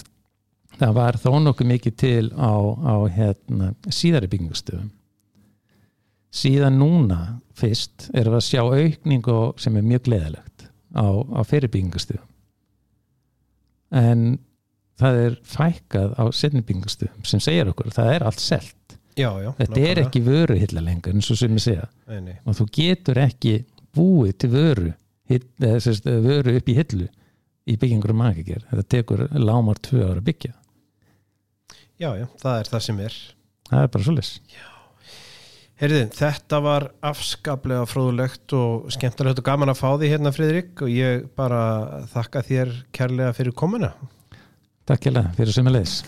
það 0.80 0.96
var 0.96 1.18
þó 1.22 1.30
nokkuð 1.44 1.70
mikið 1.70 1.96
til 2.02 2.24
á, 2.34 2.54
á 2.74 2.94
hérna, 3.14 3.70
síðari 3.86 4.30
byggingastöðum 4.32 4.90
síðan 6.34 6.78
núna 6.80 7.20
fyrst 7.54 8.08
erum 8.12 8.34
við 8.34 8.40
að 8.40 8.48
sjá 8.48 8.62
aukningu 8.64 9.40
sem 9.62 9.76
er 9.78 9.86
mjög 9.86 10.08
gleðilegt 10.08 10.66
á, 10.94 11.06
á 11.06 11.40
fyrirbyggingastöðum 11.46 12.30
en 13.94 14.24
það 15.00 15.20
er 15.24 15.36
fækkað 15.46 16.16
á 16.18 16.24
setnibyggingastöðum 16.34 17.28
sem 17.28 17.42
segir 17.42 17.70
okkur 17.70 17.90
að 17.90 17.98
það 17.98 18.10
er 18.14 18.26
allt 18.28 18.42
selt. 18.42 18.96
Já, 19.14 19.30
já 19.42 19.50
þetta 19.60 19.84
er 19.86 20.00
ekki 20.02 20.22
vöru 20.26 20.56
hilla 20.58 20.82
lengur 20.82 21.14
eins 21.14 21.30
og 21.30 21.38
sem 21.38 21.54
ég 21.54 21.62
segja. 21.62 21.86
Nei, 22.10 22.20
nei. 22.30 22.36
og 22.42 22.58
þú 22.58 22.66
getur 22.74 23.20
ekki 23.22 23.54
búið 23.94 24.34
til 24.42 24.50
vöru 24.54 24.90
hill, 25.30 25.44
eða, 25.62 25.78
sérst, 25.86 26.10
vöru 26.24 26.56
upp 26.58 26.70
í 26.70 26.76
hillu 26.78 27.08
í 27.64 27.78
byggingur 27.80 28.12
um 28.12 28.20
magiker 28.24 28.66
þetta 28.70 28.86
tekur 28.96 29.24
lámar 29.38 29.78
tvö 29.82 30.02
ára 30.02 30.18
að 30.18 30.28
byggja. 30.28 30.54
Já, 32.02 32.10
já, 32.18 32.26
það 32.42 32.58
er 32.58 32.70
það 32.72 32.86
sem 32.88 33.02
er. 33.04 33.18
Það 33.70 33.84
er 33.84 33.92
bara 33.94 34.08
svolítið 34.08 34.70
Herðin, 35.82 36.12
þetta 36.14 36.60
var 36.62 36.84
afskaplega 37.02 37.86
fróðulegt 37.90 38.54
og 38.54 38.92
skemmtilegt 38.94 39.40
og 39.42 39.48
gaman 39.48 39.72
að 39.72 39.80
fá 39.80 39.88
því 39.98 40.10
hérna 40.12 40.34
Friðrik 40.34 40.84
og 40.86 40.92
ég 40.94 41.24
bara 41.34 41.64
þakka 42.12 42.44
þér 42.46 42.76
kærlega 42.94 43.34
fyrir 43.34 43.58
komuna. 43.58 43.90
Takk 44.86 45.10
hérlega 45.10 45.34
fyrir 45.34 45.56
sömulegis 45.56 45.98